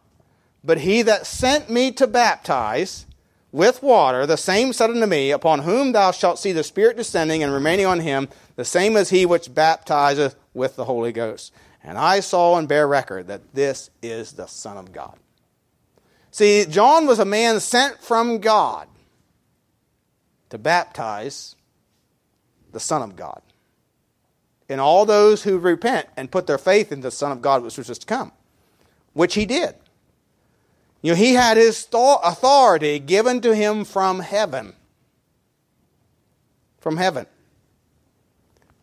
but 0.63 0.79
he 0.79 1.01
that 1.03 1.25
sent 1.25 1.69
me 1.69 1.91
to 1.93 2.07
baptize 2.07 3.05
with 3.51 3.81
water, 3.81 4.25
the 4.25 4.37
same 4.37 4.73
said 4.73 4.89
unto 4.89 5.05
me, 5.05 5.31
Upon 5.31 5.59
whom 5.59 5.91
thou 5.91 6.11
shalt 6.11 6.39
see 6.39 6.51
the 6.51 6.63
Spirit 6.63 6.97
descending 6.97 7.41
and 7.41 7.51
remaining 7.51 7.85
on 7.85 8.01
him, 8.01 8.29
the 8.55 8.65
same 8.65 8.95
as 8.95 9.09
he 9.09 9.25
which 9.25 9.53
baptizeth 9.53 10.35
with 10.53 10.75
the 10.75 10.85
Holy 10.85 11.11
Ghost. 11.11 11.53
And 11.83 11.97
I 11.97 12.19
saw 12.19 12.57
and 12.57 12.67
bear 12.67 12.87
record 12.87 13.27
that 13.27 13.53
this 13.53 13.89
is 14.01 14.33
the 14.33 14.47
Son 14.47 14.77
of 14.77 14.91
God. 14.91 15.17
See, 16.31 16.65
John 16.65 17.07
was 17.07 17.19
a 17.19 17.25
man 17.25 17.59
sent 17.59 17.99
from 17.99 18.39
God 18.39 18.87
to 20.49 20.57
baptize 20.57 21.55
the 22.71 22.79
Son 22.79 23.01
of 23.01 23.15
God. 23.15 23.41
And 24.67 24.79
all 24.79 25.05
those 25.05 25.43
who 25.43 25.57
repent 25.57 26.07
and 26.15 26.31
put 26.31 26.45
their 26.45 26.59
faith 26.59 26.91
in 26.91 27.01
the 27.01 27.09
Son 27.09 27.31
of 27.31 27.41
God, 27.41 27.63
which 27.63 27.77
was 27.77 27.87
just 27.87 28.01
to 28.01 28.07
come, 28.07 28.31
which 29.13 29.33
he 29.33 29.47
did. 29.47 29.75
You 31.01 31.13
know, 31.13 31.15
he 31.15 31.33
had 31.33 31.57
his 31.57 31.87
authority 31.93 32.99
given 32.99 33.41
to 33.41 33.55
him 33.55 33.85
from 33.85 34.19
heaven. 34.19 34.73
From 36.79 36.97
heaven. 36.97 37.25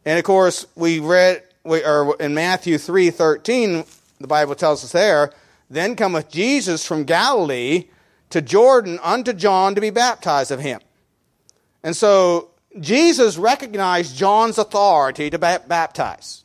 And 0.04 0.18
of 0.18 0.24
course, 0.24 0.66
we 0.74 0.98
read 1.00 1.42
we, 1.66 1.84
or 1.84 2.16
in 2.20 2.34
Matthew 2.34 2.78
3:13, 2.78 3.84
the 4.20 4.26
Bible 4.26 4.54
tells 4.54 4.84
us 4.84 4.92
there, 4.92 5.32
then 5.68 5.96
cometh 5.96 6.30
Jesus 6.30 6.86
from 6.86 7.04
Galilee 7.04 7.88
to 8.30 8.40
Jordan 8.40 8.98
unto 9.02 9.32
John 9.32 9.74
to 9.74 9.80
be 9.80 9.90
baptized 9.90 10.50
of 10.50 10.60
him. 10.60 10.80
And 11.82 11.96
so 11.96 12.50
Jesus 12.80 13.36
recognized 13.36 14.16
John's 14.16 14.58
authority 14.58 15.30
to 15.30 15.38
baptize. 15.38 16.44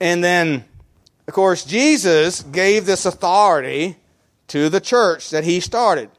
And 0.00 0.22
then, 0.22 0.64
of 1.26 1.32
course, 1.32 1.64
Jesus 1.64 2.42
gave 2.42 2.84
this 2.84 3.06
authority 3.06 3.96
to 4.48 4.68
the 4.68 4.80
church 4.80 5.30
that 5.30 5.44
he 5.44 5.60
started. 5.60 6.10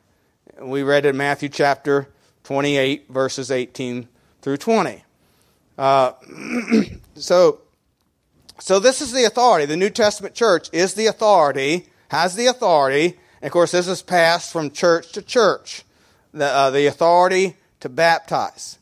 We 0.59 0.83
read 0.83 1.05
in 1.05 1.15
Matthew 1.15 1.49
chapter 1.49 2.07
28, 2.43 3.09
verses 3.09 3.51
18 3.51 4.07
through 4.41 4.57
20. 4.57 5.03
Uh, 5.77 6.13
so, 7.15 7.61
so 8.59 8.79
this 8.79 9.01
is 9.01 9.11
the 9.11 9.25
authority. 9.25 9.65
The 9.65 9.77
New 9.77 9.89
Testament 9.91 10.33
church 10.33 10.69
is 10.73 10.95
the 10.95 11.05
authority, 11.05 11.87
has 12.09 12.35
the 12.35 12.47
authority. 12.47 13.19
And 13.41 13.47
of 13.47 13.51
course, 13.51 13.71
this 13.71 13.87
is 13.87 14.01
passed 14.01 14.51
from 14.51 14.71
church 14.71 15.11
to 15.11 15.21
church. 15.21 15.83
The, 16.33 16.45
uh, 16.45 16.71
the 16.71 16.87
authority 16.87 17.57
to 17.81 17.89
baptize. 17.89 18.79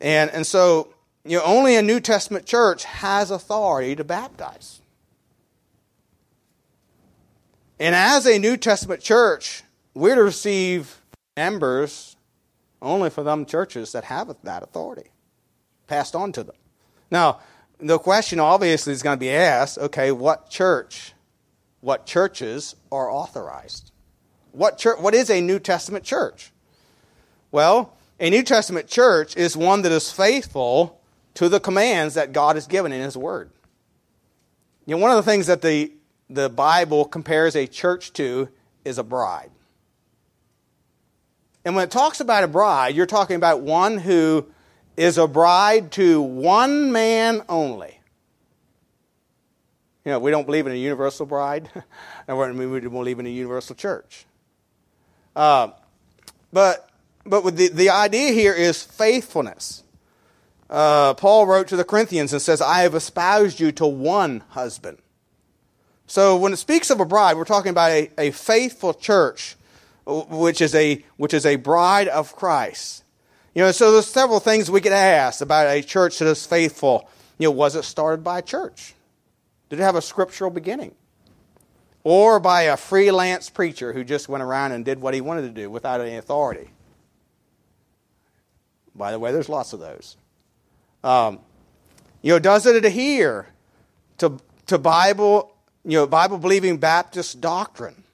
And, 0.00 0.30
and 0.30 0.46
so, 0.46 0.92
you 1.24 1.38
know, 1.38 1.44
only 1.44 1.76
a 1.76 1.82
New 1.82 1.98
Testament 1.98 2.44
church 2.44 2.84
has 2.84 3.30
authority 3.30 3.96
to 3.96 4.04
baptize. 4.04 4.81
And 7.82 7.96
as 7.96 8.26
a 8.26 8.38
New 8.38 8.56
Testament 8.56 9.02
church, 9.02 9.64
we're 9.92 10.14
to 10.14 10.22
receive 10.22 11.00
members 11.36 12.14
only 12.80 13.10
for 13.10 13.24
them 13.24 13.44
churches 13.44 13.90
that 13.90 14.04
have 14.04 14.32
that 14.44 14.62
authority 14.62 15.10
passed 15.88 16.14
on 16.14 16.30
to 16.30 16.44
them. 16.44 16.54
Now, 17.10 17.40
the 17.80 17.98
question 17.98 18.38
obviously 18.38 18.92
is 18.92 19.02
going 19.02 19.16
to 19.16 19.20
be 19.20 19.32
asked 19.32 19.78
okay, 19.78 20.12
what 20.12 20.48
church, 20.48 21.12
what 21.80 22.06
churches 22.06 22.76
are 22.92 23.10
authorized? 23.10 23.90
What, 24.52 24.78
church, 24.78 25.00
what 25.00 25.12
is 25.12 25.28
a 25.28 25.40
New 25.40 25.58
Testament 25.58 26.04
church? 26.04 26.52
Well, 27.50 27.96
a 28.20 28.30
New 28.30 28.44
Testament 28.44 28.86
church 28.86 29.36
is 29.36 29.56
one 29.56 29.82
that 29.82 29.90
is 29.90 30.08
faithful 30.08 31.00
to 31.34 31.48
the 31.48 31.58
commands 31.58 32.14
that 32.14 32.32
God 32.32 32.54
has 32.54 32.68
given 32.68 32.92
in 32.92 33.02
His 33.02 33.16
Word. 33.16 33.50
You 34.86 34.94
know, 34.94 35.02
one 35.02 35.10
of 35.10 35.16
the 35.16 35.28
things 35.28 35.48
that 35.48 35.62
the, 35.62 35.90
the 36.34 36.48
Bible 36.48 37.04
compares 37.04 37.54
a 37.56 37.66
church 37.66 38.12
to 38.14 38.48
is 38.84 38.98
a 38.98 39.02
bride. 39.02 39.50
And 41.64 41.76
when 41.76 41.84
it 41.84 41.90
talks 41.90 42.20
about 42.20 42.44
a 42.44 42.48
bride, 42.48 42.94
you're 42.94 43.06
talking 43.06 43.36
about 43.36 43.60
one 43.60 43.98
who 43.98 44.46
is 44.96 45.18
a 45.18 45.28
bride 45.28 45.92
to 45.92 46.20
one 46.20 46.90
man 46.92 47.42
only. 47.48 48.00
You 50.04 50.12
know, 50.12 50.18
we 50.18 50.32
don't 50.32 50.46
believe 50.46 50.66
in 50.66 50.72
a 50.72 50.76
universal 50.76 51.26
bride, 51.26 51.70
and 52.26 52.36
we 52.36 52.80
don't 52.80 52.90
believe 52.90 53.20
in 53.20 53.26
a 53.26 53.30
universal 53.30 53.76
church. 53.76 54.26
Uh, 55.36 55.68
but 56.52 56.90
but 57.24 57.56
the, 57.56 57.68
the 57.68 57.90
idea 57.90 58.32
here 58.32 58.52
is 58.52 58.82
faithfulness. 58.82 59.84
Uh, 60.68 61.14
Paul 61.14 61.46
wrote 61.46 61.68
to 61.68 61.76
the 61.76 61.84
Corinthians 61.84 62.32
and 62.32 62.42
says, 62.42 62.60
I 62.60 62.80
have 62.80 62.94
espoused 62.94 63.60
you 63.60 63.70
to 63.72 63.86
one 63.86 64.42
husband. 64.48 64.98
So 66.12 66.36
when 66.36 66.52
it 66.52 66.58
speaks 66.58 66.90
of 66.90 67.00
a 67.00 67.06
bride, 67.06 67.38
we're 67.38 67.46
talking 67.46 67.70
about 67.70 67.90
a, 67.90 68.10
a 68.18 68.30
faithful 68.32 68.92
church, 68.92 69.56
which 70.04 70.60
is 70.60 70.74
a, 70.74 71.02
which 71.16 71.32
is 71.32 71.46
a 71.46 71.56
bride 71.56 72.06
of 72.06 72.36
Christ. 72.36 73.02
You 73.54 73.62
know, 73.62 73.72
so 73.72 73.92
there's 73.92 74.08
several 74.08 74.38
things 74.38 74.70
we 74.70 74.82
could 74.82 74.92
ask 74.92 75.40
about 75.40 75.68
a 75.68 75.80
church 75.80 76.18
that 76.18 76.28
is 76.28 76.44
faithful. 76.44 77.08
You 77.38 77.48
know, 77.48 77.52
was 77.52 77.76
it 77.76 77.84
started 77.84 78.22
by 78.22 78.40
a 78.40 78.42
church? 78.42 78.92
Did 79.70 79.78
it 79.78 79.82
have 79.84 79.96
a 79.96 80.02
scriptural 80.02 80.50
beginning? 80.50 80.94
Or 82.04 82.38
by 82.38 82.64
a 82.64 82.76
freelance 82.76 83.48
preacher 83.48 83.94
who 83.94 84.04
just 84.04 84.28
went 84.28 84.42
around 84.42 84.72
and 84.72 84.84
did 84.84 85.00
what 85.00 85.14
he 85.14 85.22
wanted 85.22 85.42
to 85.42 85.62
do 85.62 85.70
without 85.70 86.02
any 86.02 86.16
authority? 86.16 86.68
By 88.94 89.12
the 89.12 89.18
way, 89.18 89.32
there's 89.32 89.48
lots 89.48 89.72
of 89.72 89.80
those. 89.80 90.18
Um, 91.02 91.38
you 92.20 92.34
know, 92.34 92.38
does 92.38 92.66
it 92.66 92.84
adhere 92.84 93.46
to, 94.18 94.38
to 94.66 94.76
Bible, 94.76 95.51
you 95.84 95.98
know, 95.98 96.06
Bible 96.06 96.38
believing 96.38 96.76
Baptist 96.76 97.40
doctrine? 97.40 98.04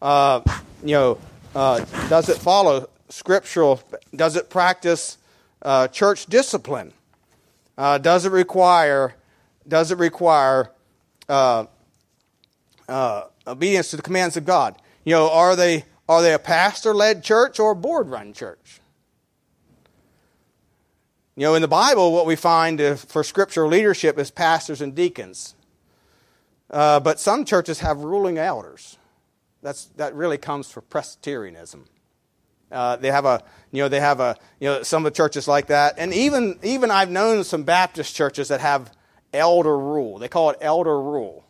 Uh, 0.00 0.40
you 0.82 0.94
know, 0.94 1.18
uh, 1.54 1.84
does 2.08 2.28
it 2.28 2.38
follow 2.38 2.88
scriptural? 3.08 3.82
Does 4.14 4.36
it 4.36 4.50
practice 4.50 5.18
uh, 5.62 5.88
church 5.88 6.26
discipline? 6.26 6.92
Uh, 7.76 7.98
does 7.98 8.24
it 8.24 8.32
require? 8.32 9.14
Does 9.68 9.90
it 9.90 9.98
require 9.98 10.70
uh, 11.28 11.66
uh, 12.88 13.24
obedience 13.46 13.90
to 13.90 13.96
the 13.96 14.02
commands 14.02 14.36
of 14.36 14.44
God? 14.44 14.76
You 15.04 15.12
know, 15.14 15.30
are 15.30 15.56
they 15.56 15.84
are 16.08 16.22
they 16.22 16.32
a 16.32 16.38
pastor 16.38 16.94
led 16.94 17.22
church 17.22 17.58
or 17.58 17.72
a 17.72 17.76
board 17.76 18.08
run 18.08 18.32
church? 18.32 18.80
You 21.36 21.42
know, 21.42 21.54
in 21.54 21.60
the 21.60 21.68
Bible, 21.68 22.12
what 22.12 22.24
we 22.24 22.36
find 22.36 22.80
for 22.98 23.22
scriptural 23.22 23.68
leadership 23.68 24.18
is 24.18 24.30
pastors 24.30 24.80
and 24.80 24.94
deacons. 24.94 25.54
Uh, 26.70 27.00
but 27.00 27.20
some 27.20 27.44
churches 27.44 27.80
have 27.80 27.98
ruling 27.98 28.38
elders. 28.38 28.98
That's, 29.62 29.86
that 29.96 30.14
really 30.14 30.38
comes 30.38 30.70
from 30.70 30.84
Presbyterianism. 30.90 31.86
Uh, 32.70 32.96
they 32.96 33.10
have 33.10 33.24
a, 33.24 33.42
you 33.70 33.82
know, 33.82 33.88
they 33.88 34.00
have 34.00 34.18
a, 34.18 34.36
you 34.58 34.68
know, 34.68 34.82
some 34.82 35.06
of 35.06 35.12
the 35.12 35.16
churches 35.16 35.46
like 35.46 35.68
that, 35.68 35.94
and 35.98 36.12
even 36.12 36.58
even 36.64 36.90
I've 36.90 37.10
known 37.10 37.44
some 37.44 37.62
Baptist 37.62 38.16
churches 38.16 38.48
that 38.48 38.60
have 38.60 38.92
elder 39.32 39.78
rule. 39.78 40.18
They 40.18 40.26
call 40.26 40.50
it 40.50 40.58
elder 40.60 41.00
rule, 41.00 41.44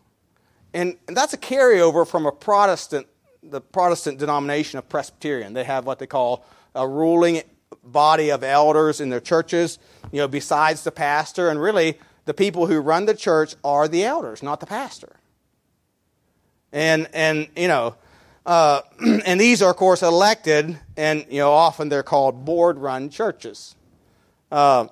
and, 0.75 0.99
and 1.09 1.17
that's 1.17 1.33
a 1.33 1.39
carryover 1.39 2.07
from 2.07 2.27
a 2.27 2.33
Protestant, 2.33 3.07
the 3.43 3.63
Protestant 3.63 4.19
denomination 4.19 4.79
of 4.79 4.91
Presbyterian. 4.91 5.55
They 5.55 5.65
have 5.65 5.87
what 5.87 5.99
they 5.99 6.07
call 6.07 6.45
a 6.75 6.87
ruling 6.87 7.41
body 7.83 8.31
of 8.31 8.45
elders 8.45 9.01
in 9.01 9.09
their 9.09 9.21
churches, 9.21 9.79
you 10.13 10.21
know, 10.21 10.29
besides 10.29 10.85
the 10.85 10.93
pastor. 10.93 11.49
And 11.49 11.59
really, 11.59 11.99
the 12.27 12.35
people 12.35 12.67
who 12.67 12.81
run 12.81 13.07
the 13.07 13.15
church 13.15 13.55
are 13.65 13.89
the 13.89 14.05
elders, 14.05 14.43
not 14.43 14.61
the 14.61 14.67
pastor. 14.67 15.17
And, 16.73 17.09
and 17.15 17.49
you 17.57 17.69
know, 17.69 17.95
uh, 18.45 18.83
and 19.25 19.41
these 19.41 19.63
are, 19.63 19.71
of 19.71 19.77
course, 19.77 20.03
elected, 20.03 20.79
and, 20.97 21.25
you 21.31 21.39
know, 21.39 21.53
often 21.53 21.89
they're 21.89 22.03
called 22.03 22.45
board 22.45 22.79
run 22.79 23.09
churches. 23.09 23.75
Uh, 24.53 24.89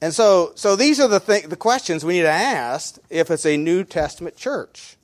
and 0.00 0.12
so, 0.12 0.52
so 0.56 0.74
these 0.74 0.98
are 0.98 1.08
the, 1.08 1.20
th- 1.20 1.44
the 1.44 1.56
questions 1.56 2.04
we 2.04 2.14
need 2.14 2.22
to 2.22 2.28
ask 2.28 2.98
if 3.08 3.30
it's 3.30 3.46
a 3.46 3.56
New 3.56 3.84
Testament 3.84 4.36
church. 4.36 4.96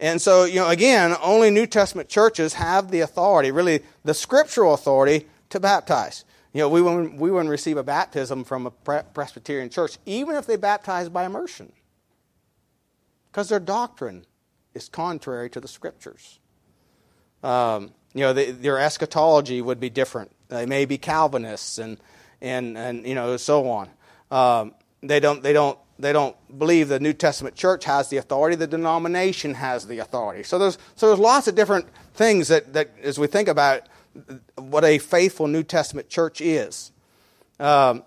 And 0.00 0.20
so, 0.20 0.44
you 0.44 0.56
know, 0.56 0.68
again, 0.68 1.16
only 1.22 1.50
New 1.50 1.66
Testament 1.66 2.08
churches 2.08 2.54
have 2.54 2.90
the 2.90 3.00
authority, 3.00 3.50
really 3.50 3.82
the 4.04 4.14
scriptural 4.14 4.74
authority, 4.74 5.26
to 5.50 5.60
baptize. 5.60 6.24
You 6.56 6.62
know, 6.62 6.70
we 6.70 6.80
wouldn't, 6.80 7.20
we 7.20 7.30
wouldn't 7.30 7.50
receive 7.50 7.76
a 7.76 7.82
baptism 7.82 8.42
from 8.42 8.66
a 8.66 8.70
Presbyterian 8.70 9.68
church, 9.68 9.98
even 10.06 10.36
if 10.36 10.46
they 10.46 10.56
baptized 10.56 11.12
by 11.12 11.26
immersion, 11.26 11.70
because 13.30 13.50
their 13.50 13.60
doctrine 13.60 14.24
is 14.72 14.88
contrary 14.88 15.50
to 15.50 15.60
the 15.60 15.68
scriptures. 15.68 16.40
Um, 17.42 17.92
you 18.14 18.22
know, 18.22 18.32
their 18.32 18.78
eschatology 18.78 19.60
would 19.60 19.78
be 19.78 19.90
different. 19.90 20.32
They 20.48 20.64
may 20.64 20.86
be 20.86 20.96
Calvinists 20.96 21.76
and, 21.76 21.98
and, 22.40 22.78
and 22.78 23.06
you 23.06 23.14
know, 23.14 23.36
so 23.36 23.68
on. 23.68 23.90
Um, 24.30 24.74
they, 25.02 25.20
don't, 25.20 25.42
they, 25.42 25.52
don't, 25.52 25.78
they 25.98 26.14
don't 26.14 26.36
believe 26.58 26.88
the 26.88 27.00
New 27.00 27.12
Testament 27.12 27.54
church 27.54 27.84
has 27.84 28.08
the 28.08 28.16
authority, 28.16 28.56
the 28.56 28.66
denomination 28.66 29.52
has 29.52 29.86
the 29.86 29.98
authority. 29.98 30.42
So 30.42 30.58
there's, 30.58 30.78
so 30.94 31.08
there's 31.08 31.18
lots 31.20 31.48
of 31.48 31.54
different 31.54 31.86
things 32.14 32.48
that, 32.48 32.72
that 32.72 32.92
as 33.02 33.18
we 33.18 33.26
think 33.26 33.48
about 33.48 33.82
what 34.56 34.84
a 34.84 34.98
faithful 34.98 35.46
New 35.46 35.62
Testament 35.62 36.08
church 36.08 36.40
is. 36.40 36.92
Um, 37.58 38.02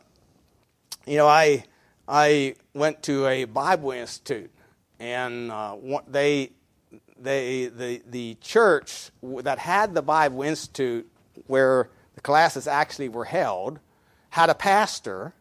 you 1.05 1.17
know, 1.17 1.27
I 1.27 1.63
I 2.07 2.55
went 2.73 3.03
to 3.03 3.25
a 3.27 3.45
Bible 3.45 3.91
institute, 3.91 4.51
and 4.99 5.51
uh, 5.51 5.75
they 6.07 6.51
they 7.19 7.67
the 7.67 8.01
the 8.09 8.37
church 8.41 9.11
that 9.23 9.59
had 9.59 9.93
the 9.93 10.01
Bible 10.01 10.43
institute 10.43 11.09
where 11.47 11.89
the 12.15 12.21
classes 12.21 12.67
actually 12.67 13.09
were 13.09 13.25
held 13.25 13.79
had 14.29 14.49
a 14.49 14.55
pastor, 14.55 15.33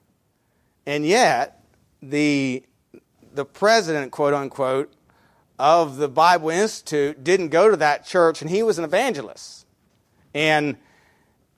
and 0.87 1.05
yet 1.05 1.63
the 2.03 2.65
the 3.35 3.45
president, 3.45 4.13
quote 4.13 4.35
unquote, 4.35 4.93
of 5.59 5.97
the 5.97 6.09
Bible 6.09 6.51
Institute 6.51 7.23
didn't 7.23 7.49
go 7.49 7.71
to 7.71 7.77
that 7.77 8.07
church, 8.07 8.41
and 8.43 8.51
he 8.51 8.63
was 8.63 8.79
an 8.79 8.85
evangelist. 8.85 9.67
And, 10.35 10.77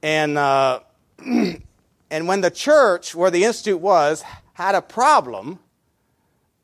and, 0.03 0.39
uh, 0.39 0.81
and 1.19 1.63
when 2.11 2.41
the 2.41 2.51
church 2.51 3.15
where 3.15 3.31
the 3.31 3.45
institute 3.45 3.81
was 3.81 4.23
had 4.55 4.75
a 4.75 4.83
problem, 4.83 5.59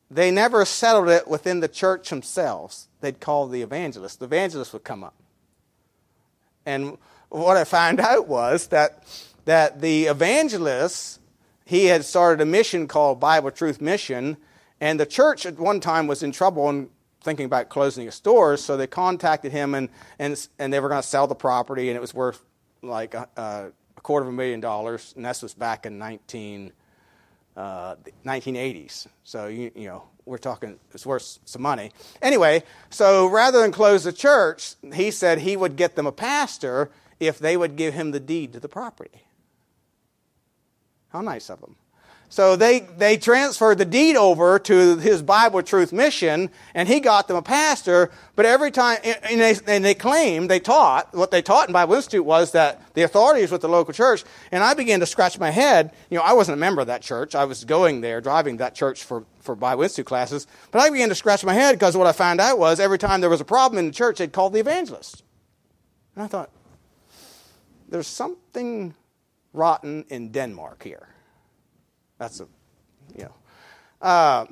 they 0.09 0.31
never 0.31 0.65
settled 0.65 1.09
it 1.09 1.27
within 1.27 1.59
the 1.59 1.67
church 1.67 2.09
themselves. 2.09 2.87
They'd 3.01 3.19
call 3.19 3.47
the 3.47 3.61
evangelist. 3.61 4.19
The 4.19 4.25
evangelist 4.25 4.73
would 4.73 4.83
come 4.83 5.03
up. 5.03 5.15
And 6.65 6.97
what 7.29 7.57
I 7.57 7.63
found 7.63 7.99
out 7.99 8.27
was 8.27 8.67
that, 8.67 9.03
that 9.45 9.81
the 9.81 10.05
evangelist, 10.05 11.19
he 11.65 11.85
had 11.85 12.05
started 12.05 12.41
a 12.41 12.45
mission 12.45 12.87
called 12.87 13.19
Bible 13.19 13.51
Truth 13.51 13.81
Mission, 13.81 14.37
and 14.79 14.99
the 14.99 15.05
church 15.05 15.45
at 15.45 15.59
one 15.59 15.79
time 15.79 16.07
was 16.07 16.23
in 16.23 16.31
trouble 16.31 16.69
and 16.69 16.89
thinking 17.27 17.45
about 17.45 17.67
closing 17.67 18.05
his 18.05 18.15
stores, 18.15 18.63
so 18.63 18.77
they 18.77 18.87
contacted 18.87 19.51
him 19.51 19.75
and, 19.75 19.89
and, 20.17 20.47
and 20.59 20.71
they 20.71 20.79
were 20.79 20.87
going 20.87 21.01
to 21.01 21.07
sell 21.07 21.27
the 21.27 21.35
property 21.35 21.89
and 21.89 21.97
it 21.97 21.99
was 21.99 22.13
worth 22.13 22.41
like 22.81 23.13
a, 23.13 23.27
a 23.35 24.01
quarter 24.01 24.25
of 24.25 24.29
a 24.29 24.31
million 24.31 24.61
dollars, 24.61 25.13
and 25.17 25.25
this 25.25 25.41
was 25.41 25.53
back 25.53 25.85
in 25.85 25.97
19, 25.97 26.71
uh, 27.57 27.95
1980s. 28.25 29.07
So, 29.25 29.47
you, 29.47 29.71
you 29.75 29.89
know, 29.89 30.03
we're 30.23 30.37
talking, 30.37 30.79
it's 30.93 31.05
worth 31.05 31.39
some 31.43 31.61
money. 31.61 31.91
Anyway, 32.21 32.63
so 32.89 33.27
rather 33.27 33.59
than 33.59 33.73
close 33.73 34.05
the 34.05 34.13
church, 34.13 34.75
he 34.93 35.11
said 35.11 35.39
he 35.39 35.57
would 35.57 35.75
get 35.75 35.97
them 35.97 36.07
a 36.07 36.13
pastor 36.13 36.91
if 37.19 37.39
they 37.39 37.57
would 37.57 37.75
give 37.75 37.93
him 37.93 38.11
the 38.11 38.21
deed 38.21 38.53
to 38.53 38.61
the 38.61 38.69
property. 38.69 39.23
How 41.09 41.19
nice 41.19 41.49
of 41.49 41.59
them. 41.59 41.75
So 42.29 42.57
they, 42.57 42.81
they 42.81 43.15
transferred 43.15 43.77
the 43.77 43.85
deed 43.85 44.17
over 44.17 44.59
to 44.59 44.97
his 44.97 45.21
Bible 45.21 45.63
Truth 45.63 45.93
mission, 45.93 46.49
and 46.73 46.87
he 46.87 46.99
got 46.99 47.29
them 47.29 47.37
a 47.37 47.41
pastor. 47.41 48.11
But 48.35 48.45
every 48.45 48.69
time, 48.69 48.99
and 49.03 49.39
they, 49.39 49.55
and 49.65 49.83
they 49.83 49.93
claimed, 49.93 50.49
they 50.49 50.59
taught, 50.59 51.15
what 51.15 51.31
they 51.31 51.41
taught 51.41 51.69
in 51.69 51.73
Bible 51.73 51.95
Institute 51.95 52.25
was 52.25 52.51
that 52.51 52.81
the 52.95 53.03
authorities 53.03 53.49
with 53.49 53.61
the 53.61 53.69
local 53.69 53.93
church, 53.93 54.25
and 54.51 54.61
I 54.61 54.73
began 54.73 54.99
to 54.99 55.05
scratch 55.05 55.39
my 55.39 55.51
head. 55.51 55.91
You 56.09 56.17
know, 56.17 56.23
I 56.23 56.33
wasn't 56.33 56.57
a 56.57 56.59
member 56.59 56.81
of 56.81 56.87
that 56.87 57.01
church. 57.01 57.33
I 57.33 57.45
was 57.45 57.63
going 57.63 58.01
there, 58.01 58.19
driving 58.19 58.57
that 58.57 58.75
church 58.75 59.05
for, 59.05 59.23
for 59.39 59.55
Bible 59.55 59.83
Institute 59.83 60.05
classes. 60.05 60.47
But 60.71 60.81
I 60.81 60.89
began 60.89 61.07
to 61.09 61.15
scratch 61.15 61.45
my 61.45 61.53
head 61.53 61.73
because 61.73 61.95
what 61.95 62.07
I 62.07 62.11
found 62.11 62.41
out 62.41 62.59
was 62.59 62.81
every 62.81 62.97
time 62.99 63.21
there 63.21 63.29
was 63.29 63.41
a 63.41 63.45
problem 63.45 63.79
in 63.79 63.85
the 63.85 63.93
church, 63.93 64.17
they'd 64.17 64.33
call 64.33 64.49
the 64.49 64.59
evangelist. 64.59 65.23
And 66.15 66.25
I 66.25 66.27
thought, 66.27 66.49
there's 67.87 68.07
something 68.07 68.95
rotten 69.53 70.03
in 70.09 70.31
Denmark 70.33 70.83
here. 70.83 71.07
That's 72.17 72.39
a, 72.39 72.47
you 73.15 73.23
know, 73.23 73.33
uh, 74.01 74.45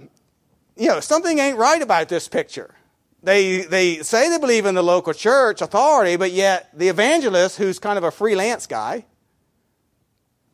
you 0.76 0.88
know, 0.88 1.00
something 1.00 1.40
ain't 1.40 1.58
right 1.58 1.82
about 1.82 2.10
this 2.10 2.28
picture. 2.28 2.76
They, 3.24 3.62
they 3.62 4.04
say 4.04 4.30
they 4.30 4.38
believe 4.38 4.66
in 4.66 4.76
the 4.76 4.84
local 4.84 5.14
church 5.14 5.62
authority, 5.62 6.16
but 6.16 6.32
yet 6.32 6.70
the 6.74 6.90
evangelist, 6.90 7.58
who's 7.58 7.80
kind 7.80 7.98
of 7.98 8.04
a 8.04 8.12
freelance 8.12 8.68
guy, 8.68 9.06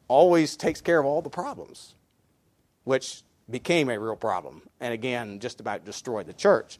always 0.08 0.56
takes 0.56 0.80
care 0.80 1.00
of 1.00 1.06
all 1.06 1.21
the 1.21 1.30
problems, 1.30 1.95
which 2.86 3.24
became 3.50 3.89
a 3.89 4.00
real 4.00 4.15
problem. 4.15 4.62
And 4.80 4.93
again, 4.93 5.39
just 5.39 5.60
about 5.60 5.84
destroyed 5.84 6.28
the 6.28 6.34
church 6.34 6.80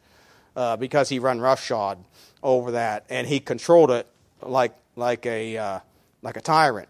uh, 0.56 0.78
because 0.78 1.10
he 1.10 1.20
run 1.20 1.41
roughshod 1.41 1.98
over 2.41 2.72
that 2.72 3.06
and 3.10 3.28
he 3.28 3.39
controlled 3.39 3.91
it 3.91 4.08
like, 4.41 4.74
like, 4.96 5.26
a, 5.26 5.58
uh, 5.58 5.80
like 6.22 6.38
a 6.38 6.41
tyrant. 6.41 6.88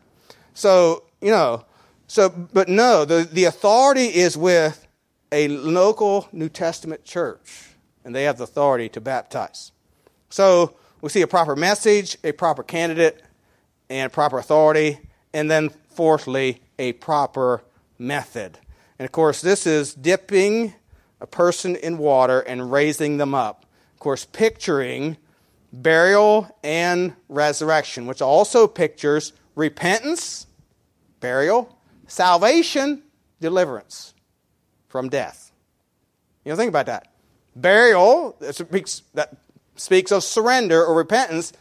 So, 0.54 1.06
you 1.22 1.32
know, 1.32 1.66
so, 2.12 2.28
but 2.28 2.68
no, 2.68 3.06
the, 3.06 3.24
the 3.24 3.46
authority 3.46 4.08
is 4.08 4.36
with 4.36 4.86
a 5.32 5.48
local 5.48 6.28
New 6.34 6.50
Testament 6.50 7.06
church, 7.06 7.70
and 8.04 8.14
they 8.14 8.26
have 8.26 8.38
the 8.38 8.44
authority 8.44 8.90
to 8.90 9.00
baptize. 9.00 9.72
So, 10.30 10.76
we 11.00 11.08
see 11.08 11.22
a 11.22 11.28
proper 11.28 11.56
message, 11.56 12.18
a 12.26 12.34
proper 12.34 12.64
candidate, 12.64 13.24
and 13.90 14.12
proper 14.12 14.40
authority, 14.40 15.00
and 15.34 15.50
then 15.50 15.70
fourthly, 15.70 16.62
a 16.78 16.92
proper 16.92 17.64
method. 17.98 18.58
And 19.00 19.06
of 19.06 19.14
course, 19.14 19.40
this 19.40 19.66
is 19.66 19.94
dipping 19.94 20.74
a 21.22 21.28
person 21.28 21.78
in 21.78 21.98
water 21.98 22.42
and 22.42 22.74
raising 22.74 23.20
them 23.20 23.34
up. 23.34 23.66
Of 23.94 24.00
course, 24.00 24.26
picturing 24.26 25.16
burial 25.72 26.58
and 26.62 27.14
resurrection, 27.30 28.06
which 28.06 28.22
also 28.22 28.68
pictures 28.68 29.32
repentance, 29.56 30.46
burial, 31.22 31.78
Salvation, 32.12 33.04
deliverance 33.40 34.14
from 34.90 35.08
death. 35.08 35.54
You 36.44 36.52
know, 36.52 36.58
think 36.58 36.68
about 36.68 36.88
that. 36.88 37.08
Burial, 37.56 38.36
that 38.42 38.54
speaks, 38.54 39.04
that 39.14 39.38
speaks 39.78 40.12
of 40.12 40.22
surrender 40.22 40.86
or 40.86 40.94
repentance. 40.94 41.54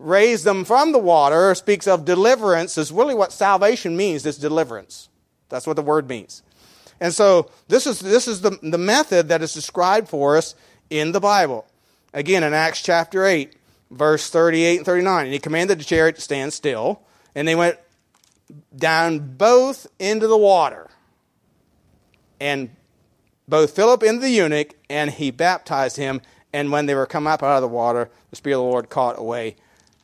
Raise 0.00 0.42
them 0.42 0.64
from 0.64 0.90
the 0.90 0.98
water 0.98 1.54
speaks 1.54 1.86
of 1.86 2.04
deliverance, 2.04 2.76
is 2.76 2.90
really 2.90 3.14
what 3.14 3.30
salvation 3.30 3.96
means, 3.96 4.24
this 4.24 4.38
deliverance. 4.38 5.08
That's 5.50 5.68
what 5.68 5.76
the 5.76 5.82
word 5.82 6.08
means. 6.08 6.42
And 7.00 7.14
so 7.14 7.52
this 7.68 7.86
is, 7.86 8.00
this 8.00 8.26
is 8.26 8.40
the, 8.40 8.58
the 8.60 8.78
method 8.78 9.28
that 9.28 9.40
is 9.40 9.54
described 9.54 10.08
for 10.08 10.36
us 10.36 10.56
in 10.90 11.12
the 11.12 11.20
Bible. 11.20 11.64
Again, 12.12 12.42
in 12.42 12.52
Acts 12.52 12.82
chapter 12.82 13.24
8, 13.24 13.54
verse 13.92 14.28
38 14.30 14.78
and 14.78 14.84
39. 14.86 15.26
And 15.26 15.32
he 15.32 15.38
commanded 15.38 15.78
the 15.78 15.84
chariot 15.84 16.16
to 16.16 16.22
stand 16.22 16.52
still. 16.52 17.02
And 17.36 17.46
they 17.46 17.54
went 17.54 17.78
down 18.76 19.36
both 19.36 19.86
into 19.98 20.26
the 20.26 20.36
water. 20.36 20.88
And 22.40 22.70
both 23.48 23.74
Philip 23.74 24.02
and 24.02 24.22
the 24.22 24.30
eunuch, 24.30 24.74
and 24.88 25.10
he 25.10 25.30
baptized 25.30 25.96
him. 25.96 26.20
And 26.52 26.70
when 26.70 26.86
they 26.86 26.94
were 26.94 27.06
come 27.06 27.26
up 27.26 27.42
out 27.42 27.56
of 27.56 27.62
the 27.62 27.68
water, 27.68 28.10
the 28.30 28.36
Spirit 28.36 28.56
of 28.56 28.64
the 28.64 28.70
Lord 28.70 28.88
caught 28.88 29.18
away 29.18 29.56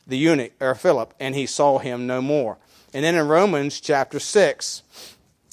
the 0.07 0.17
eunuch, 0.17 0.53
or 0.59 0.73
Philip, 0.75 1.13
and 1.19 1.35
he 1.35 1.45
saw 1.45 1.77
him 1.77 2.07
no 2.07 2.21
more. 2.21 2.57
And 2.93 3.03
then 3.05 3.15
in 3.15 3.27
Romans 3.27 3.79
chapter 3.79 4.19
6, 4.19 4.81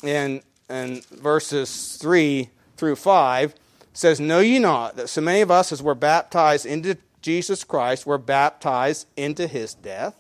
in, 0.02 0.42
in 0.70 1.02
verses 1.10 1.96
3 2.00 2.48
through 2.76 2.96
5, 2.96 3.54
says, 3.92 4.20
Know 4.20 4.40
ye 4.40 4.58
not 4.58 4.96
that 4.96 5.08
so 5.08 5.20
many 5.20 5.42
of 5.42 5.50
us 5.50 5.72
as 5.72 5.82
were 5.82 5.94
baptized 5.94 6.66
into 6.66 6.96
Jesus 7.22 7.64
Christ 7.64 8.06
were 8.06 8.18
baptized 8.18 9.06
into 9.16 9.46
his 9.46 9.74
death? 9.74 10.14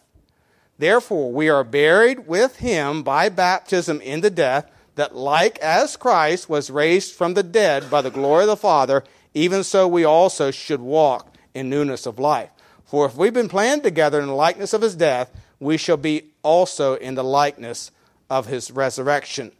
Therefore, 0.78 1.32
we 1.32 1.48
are 1.48 1.64
buried 1.64 2.26
with 2.26 2.56
him 2.56 3.02
by 3.02 3.28
baptism 3.28 4.00
into 4.00 4.30
death, 4.30 4.70
that 4.94 5.14
like 5.14 5.58
as 5.58 5.96
Christ 5.96 6.48
was 6.48 6.70
raised 6.70 7.14
from 7.14 7.34
the 7.34 7.42
dead 7.42 7.90
by 7.90 8.02
the 8.02 8.10
glory 8.10 8.44
of 8.44 8.48
the 8.48 8.56
Father, 8.56 9.04
even 9.34 9.64
so 9.64 9.86
we 9.86 10.04
also 10.04 10.50
should 10.50 10.80
walk 10.80 11.34
in 11.54 11.70
newness 11.70 12.06
of 12.06 12.18
life. 12.18 12.50
For 12.84 13.06
if 13.06 13.16
we've 13.16 13.34
been 13.34 13.48
planted 13.48 13.82
together 13.82 14.20
in 14.20 14.28
the 14.28 14.34
likeness 14.34 14.72
of 14.72 14.82
his 14.82 14.94
death, 14.94 15.30
we 15.60 15.76
shall 15.76 15.96
be 15.96 16.30
also 16.42 16.94
in 16.94 17.14
the 17.14 17.24
likeness 17.24 17.90
of 18.30 18.46
his 18.46 18.70
resurrection. 18.70 19.52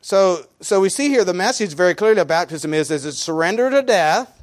So, 0.00 0.46
so 0.60 0.80
we 0.80 0.88
see 0.88 1.08
here 1.08 1.24
the 1.24 1.34
message 1.34 1.74
very 1.74 1.94
clearly 1.94 2.20
of 2.20 2.28
baptism 2.28 2.74
is, 2.74 2.90
is 2.90 3.04
a 3.04 3.12
surrender 3.12 3.70
to 3.70 3.82
death 3.82 4.42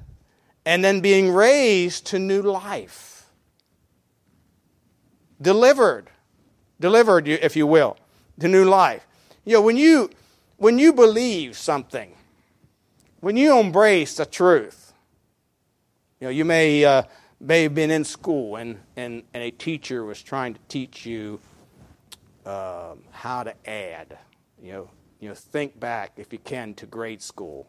and 0.65 0.84
then 0.84 1.01
being 1.01 1.32
raised 1.32 2.05
to 2.08 2.19
new 2.19 2.41
life 2.41 3.18
delivered, 5.41 6.10
delivered, 6.80 7.28
if 7.28 7.56
you 7.56 7.67
will, 7.67 7.97
to 8.39 8.47
new 8.47 8.65
life. 8.65 9.06
You 9.45 9.54
know, 9.54 9.62
when 9.62 9.78
you 9.78 10.10
when 10.58 10.78
you 10.78 10.93
believe 10.93 11.58
something, 11.58 12.13
when 13.21 13.38
you 13.38 13.58
embrace 13.58 14.15
the 14.15 14.25
truth, 14.25 14.93
you 16.19 16.28
know, 16.28 16.32
you 16.32 16.45
may 16.45 16.84
uh, 16.84 17.04
may 17.39 17.63
have 17.63 17.73
been 17.73 17.91
in 17.91 18.04
school 18.04 18.58
and, 18.58 18.80
and, 18.97 19.23
and 19.34 19.43
a 19.43 19.52
teacher 19.52 20.04
was 20.04 20.21
trying 20.21 20.54
to 20.54 20.60
teach 20.67 21.06
you 21.06 21.39
um, 22.45 22.99
how 23.12 23.43
to 23.43 23.54
add. 23.69 24.17
You 24.62 24.73
know, 24.73 24.89
you 25.19 25.30
know, 25.30 25.36
think 25.36 25.80
back 25.80 26.13
if 26.17 26.34
you 26.34 26.39
can 26.39 26.73
to 26.75 26.86
grade 26.86 27.21
school. 27.21 27.67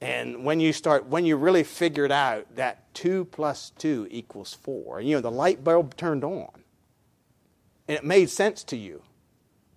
And 0.00 0.44
when 0.44 0.60
you 0.60 0.72
start, 0.72 1.06
when 1.06 1.24
you 1.24 1.36
really 1.36 1.64
figured 1.64 2.12
out 2.12 2.56
that 2.56 2.92
two 2.94 3.24
plus 3.26 3.72
two 3.78 4.06
equals 4.10 4.54
four, 4.54 5.00
you 5.00 5.16
know, 5.16 5.20
the 5.20 5.30
light 5.30 5.64
bulb 5.64 5.96
turned 5.96 6.24
on 6.24 6.50
and 7.88 7.96
it 7.96 8.04
made 8.04 8.30
sense 8.30 8.64
to 8.64 8.76
you, 8.76 9.02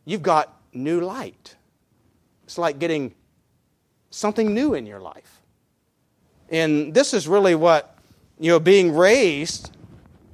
you've 0.05 0.21
got 0.21 0.53
new 0.73 1.01
light. 1.01 1.55
It's 2.45 2.57
like 2.57 2.79
getting 2.79 3.13
something 4.09 4.53
new 4.53 4.73
in 4.73 4.85
your 4.85 4.99
life. 4.99 5.41
And 6.49 6.93
this 6.93 7.13
is 7.13 7.27
really 7.27 7.55
what, 7.55 7.97
you 8.39 8.51
know, 8.51 8.59
being 8.59 8.95
raised, 8.95 9.71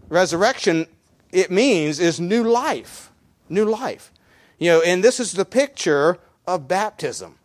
resurrection, 0.10 0.88
it 1.32 1.50
means 1.50 2.00
is 2.00 2.20
new 2.20 2.44
life. 2.44 3.12
New 3.50 3.66
life. 3.66 4.12
You 4.60 4.70
know, 4.70 4.82
and 4.82 5.04
this 5.04 5.20
is 5.20 5.34
the 5.34 5.46
picture 5.46 6.20
of 6.46 6.68
baptism. 6.68 7.40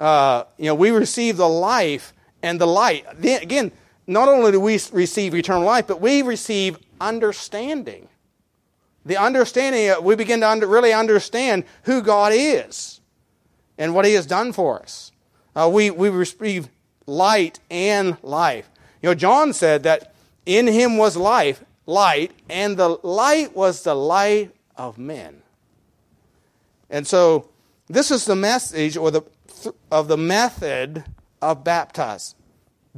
Uh, 0.00 0.44
you 0.56 0.66
know, 0.66 0.74
we 0.74 0.90
receive 0.90 1.36
the 1.36 1.48
life 1.48 2.14
and 2.42 2.60
the 2.60 2.66
light. 2.66 3.04
Again, 3.22 3.72
not 4.06 4.28
only 4.28 4.52
do 4.52 4.60
we 4.60 4.80
receive 4.92 5.34
eternal 5.34 5.64
life, 5.64 5.86
but 5.86 6.00
we 6.00 6.22
receive 6.22 6.78
understanding 7.00 8.08
the 9.06 9.16
understanding, 9.16 9.94
we 10.02 10.16
begin 10.16 10.40
to 10.40 10.48
under, 10.48 10.66
really 10.66 10.92
understand 10.92 11.64
who 11.84 12.02
God 12.02 12.32
is 12.34 13.00
and 13.78 13.94
what 13.94 14.04
He 14.04 14.14
has 14.14 14.26
done 14.26 14.52
for 14.52 14.80
us. 14.80 15.12
Uh, 15.54 15.70
we, 15.72 15.90
we 15.90 16.08
receive 16.08 16.68
light 17.06 17.60
and 17.70 18.16
life. 18.22 18.68
You 19.00 19.10
know, 19.10 19.14
John 19.14 19.52
said 19.52 19.84
that 19.84 20.12
in 20.44 20.66
Him 20.66 20.98
was 20.98 21.16
life, 21.16 21.64
light, 21.86 22.32
and 22.50 22.76
the 22.76 22.98
light 23.04 23.54
was 23.54 23.84
the 23.84 23.94
light 23.94 24.50
of 24.76 24.98
men. 24.98 25.42
And 26.90 27.06
so, 27.06 27.48
this 27.86 28.10
is 28.10 28.24
the 28.24 28.36
message 28.36 28.96
or 28.96 29.12
the 29.12 29.22
of 29.90 30.08
the 30.08 30.16
method 30.16 31.04
of 31.40 31.64
baptizing, 31.64 32.38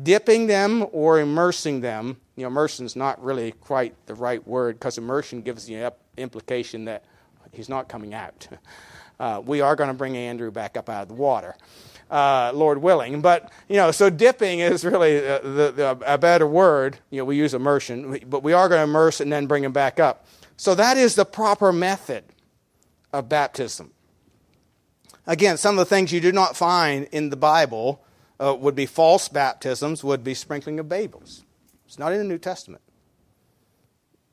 dipping 0.03 0.47
them 0.47 0.87
or 0.92 1.21
immersing 1.21 1.83
them 1.83 2.16
you 2.38 2.44
know, 2.44 2.48
immersion 2.48 2.87
is 2.87 2.94
not 2.94 3.22
really 3.22 3.51
quite 3.51 3.94
the 4.07 4.14
right 4.14 4.46
word 4.46 4.79
because 4.79 4.96
immersion 4.96 5.42
gives 5.42 5.66
the 5.66 5.92
implication 6.16 6.85
that 6.85 7.05
he's 7.53 7.68
not 7.68 7.88
coming 7.88 8.14
out. 8.14 8.48
Uh, 9.20 9.42
we 9.44 9.61
are 9.61 9.74
going 9.74 9.88
to 9.88 9.94
bring 9.94 10.16
Andrew 10.16 10.48
back 10.48 10.77
up 10.77 10.88
out 10.88 11.03
of 11.03 11.09
the 11.09 11.14
water, 11.14 11.57
uh, 12.09 12.53
Lord 12.55 12.79
willing. 12.79 13.20
But, 13.20 13.51
you 13.68 13.74
know, 13.74 13.90
so 13.90 14.11
dipping 14.11 14.61
is 14.61 14.85
really 14.85 15.18
the, 15.18 15.72
the, 15.74 15.98
a 16.07 16.16
better 16.16 16.46
word. 16.46 16.98
You 17.11 17.18
know, 17.18 17.24
we 17.24 17.37
use 17.37 17.53
immersion, 17.53 18.20
but 18.29 18.44
we 18.44 18.53
are 18.53 18.68
going 18.68 18.79
to 18.79 18.85
immerse 18.85 19.20
and 19.20 19.33
then 19.33 19.48
bring 19.48 19.64
him 19.64 19.72
back 19.72 19.98
up. 19.98 20.24
So 20.57 20.77
that 20.77 20.96
is 20.96 21.16
the 21.16 21.24
proper 21.24 21.72
method 21.72 22.22
of 23.12 23.29
baptism. 23.29 23.90
Again, 25.27 25.57
some 25.57 25.77
of 25.77 25.81
the 25.81 25.92
things 25.92 26.12
you 26.12 26.20
do 26.20 26.31
not 26.31 26.57
find 26.57 27.09
in 27.11 27.31
the 27.31 27.37
Bible 27.37 28.01
uh, 28.38 28.55
would 28.55 28.77
be 28.77 28.87
false 28.87 29.29
baptisms, 29.29 30.05
would 30.05 30.22
be 30.22 30.35
sprinkling 30.35 30.79
of 30.79 30.88
babies. 30.88 31.42
It's 31.88 31.98
not 31.98 32.12
in 32.12 32.18
the 32.18 32.24
New 32.24 32.38
Testament. 32.38 32.83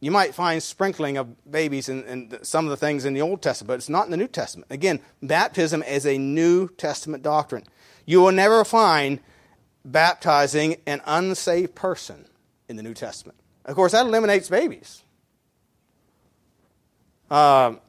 You 0.01 0.11
might 0.11 0.35
find 0.35 0.61
sprinkling 0.61 1.15
of 1.15 1.49
babies 1.49 1.87
in, 1.87 2.37
some 2.43 2.65
of 2.65 2.69
the 2.69 2.77
things 2.77 3.05
in 3.05 3.13
the 3.13 3.21
Old 3.21 3.41
Testament, 3.41 3.69
but 3.69 3.75
it's 3.75 3.87
not 3.87 4.03
in 4.05 4.11
the 4.11 4.17
New 4.17 4.27
Testament. 4.27 4.69
Again, 4.69 4.99
baptism 5.23 5.81
is 5.81 6.05
a 6.05 6.17
New 6.17 6.67
Testament 6.67 7.23
doctrine. 7.23 7.63
You 8.05 8.19
will 8.19 8.33
never 8.33 8.65
find 8.65 9.21
baptizing 9.85 10.75
an 10.85 11.01
unsaved 11.05 11.75
person 11.75 12.25
in 12.67 12.75
the 12.75 12.83
New 12.83 12.93
Testament. 12.93 13.39
Of 13.63 13.75
course, 13.75 13.93
that 13.93 14.05
eliminates 14.05 14.49
babies. 14.49 15.01
Um, 17.31 17.79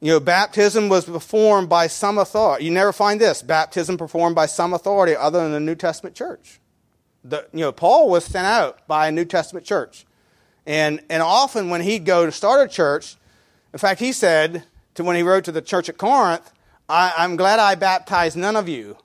you 0.00 0.10
know, 0.10 0.20
baptism 0.20 0.88
was 0.88 1.04
performed 1.04 1.68
by 1.68 1.86
some 1.86 2.18
authority. 2.18 2.64
You 2.64 2.72
never 2.72 2.92
find 2.92 3.20
this 3.20 3.40
baptism 3.40 3.96
performed 3.96 4.34
by 4.34 4.46
some 4.46 4.74
authority 4.74 5.14
other 5.14 5.40
than 5.44 5.52
the 5.52 5.60
New 5.60 5.76
Testament 5.76 6.16
church. 6.16 6.58
The, 7.24 7.46
you 7.52 7.60
know, 7.60 7.72
Paul 7.72 8.08
was 8.08 8.24
sent 8.24 8.46
out 8.46 8.86
by 8.88 9.08
a 9.08 9.12
New 9.12 9.24
Testament 9.24 9.64
church. 9.64 10.04
And, 10.66 11.00
and 11.08 11.22
often 11.22 11.70
when 11.70 11.82
he'd 11.82 12.04
go 12.04 12.26
to 12.26 12.32
start 12.32 12.68
a 12.68 12.72
church, 12.72 13.16
in 13.72 13.78
fact, 13.78 14.00
he 14.00 14.12
said 14.12 14.64
to 14.94 15.04
when 15.04 15.16
he 15.16 15.22
wrote 15.22 15.44
to 15.44 15.52
the 15.52 15.62
church 15.62 15.88
at 15.88 15.98
Corinth, 15.98 16.52
I, 16.88 17.12
I'm 17.16 17.36
glad 17.36 17.58
I 17.58 17.74
baptized 17.74 18.36
none 18.36 18.56
of 18.56 18.68
you. 18.68 18.96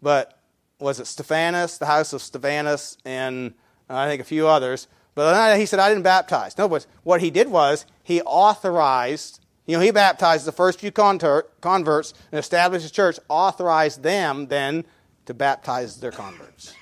But 0.00 0.38
was 0.78 0.98
it 0.98 1.06
Stephanas, 1.06 1.78
the 1.78 1.86
house 1.86 2.12
of 2.12 2.22
Stephanas, 2.22 2.98
and 3.04 3.54
I 3.88 4.08
think 4.08 4.20
a 4.20 4.24
few 4.24 4.48
others. 4.48 4.88
But 5.14 5.58
he 5.58 5.66
said, 5.66 5.78
I 5.78 5.88
didn't 5.88 6.04
baptize. 6.04 6.56
No, 6.56 6.68
but 6.68 6.86
what 7.02 7.20
he 7.20 7.30
did 7.30 7.48
was 7.48 7.84
he 8.02 8.22
authorized, 8.22 9.40
you 9.66 9.76
know, 9.76 9.82
he 9.82 9.90
baptized 9.90 10.46
the 10.46 10.52
first 10.52 10.80
few 10.80 10.90
converts 10.90 12.14
and 12.32 12.38
established 12.38 12.86
a 12.86 12.90
church, 12.90 13.18
authorized 13.28 14.02
them 14.02 14.46
then 14.46 14.84
to 15.26 15.34
baptize 15.34 16.00
their 16.00 16.10
converts 16.10 16.74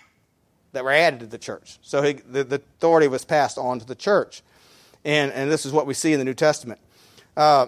that 0.73 0.85
were 0.85 0.93
added 0.93 1.21
to 1.21 1.27
the 1.27 1.39
church. 1.39 1.79
So 1.83 2.03
he, 2.03 2.13
the, 2.15 2.45
the, 2.45 2.57
authority 2.57 3.09
was 3.09 3.25
passed 3.25 3.59
on 3.59 3.79
to 3.81 3.87
the 3.87 3.95
church. 3.95 4.43
And, 5.05 5.33
and 5.33 5.51
this 5.51 5.67
is 5.67 5.73
what 5.73 5.87
we 5.87 5.95
see 5.95 6.13
in 6.13 6.19
the 6.19 6.25
New 6.25 6.35
Testament. 6.35 6.81
Uh, 7.37 7.67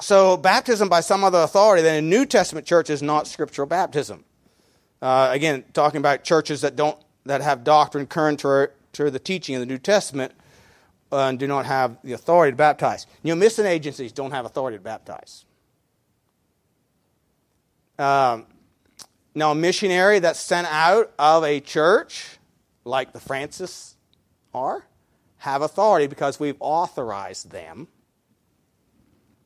so 0.00 0.36
baptism 0.36 0.88
by 0.88 1.00
some 1.00 1.22
other 1.22 1.38
authority 1.38 1.82
than 1.82 1.96
a 1.96 2.02
New 2.02 2.26
Testament 2.26 2.66
church 2.66 2.90
is 2.90 3.02
not 3.02 3.26
scriptural 3.26 3.66
baptism. 3.66 4.24
Uh, 5.00 5.28
again, 5.30 5.64
talking 5.72 5.98
about 5.98 6.24
churches 6.24 6.62
that 6.62 6.76
don't 6.76 6.98
that 7.26 7.40
have 7.40 7.64
doctrine 7.64 8.06
current 8.06 8.40
to, 8.40 8.70
the 9.10 9.18
teaching 9.18 9.54
of 9.54 9.60
the 9.60 9.66
New 9.66 9.78
Testament 9.78 10.32
uh, 11.10 11.28
and 11.28 11.38
do 11.38 11.46
not 11.46 11.64
have 11.64 11.96
the 12.04 12.12
authority 12.12 12.52
to 12.52 12.56
baptize. 12.56 13.06
You 13.22 13.34
know, 13.34 13.38
mission 13.38 13.66
agencies 13.66 14.12
don't 14.12 14.30
have 14.30 14.44
authority 14.44 14.76
to 14.76 14.82
baptize. 14.82 15.44
Um, 17.98 18.46
now, 19.34 19.50
a 19.50 19.54
missionary 19.54 20.20
that's 20.20 20.38
sent 20.38 20.68
out 20.70 21.12
of 21.18 21.42
a 21.42 21.58
church, 21.58 22.38
like 22.84 23.12
the 23.12 23.18
Francis 23.18 23.96
are, 24.54 24.86
have 25.38 25.60
authority 25.60 26.06
because 26.06 26.38
we've 26.38 26.56
authorized 26.60 27.50
them 27.50 27.88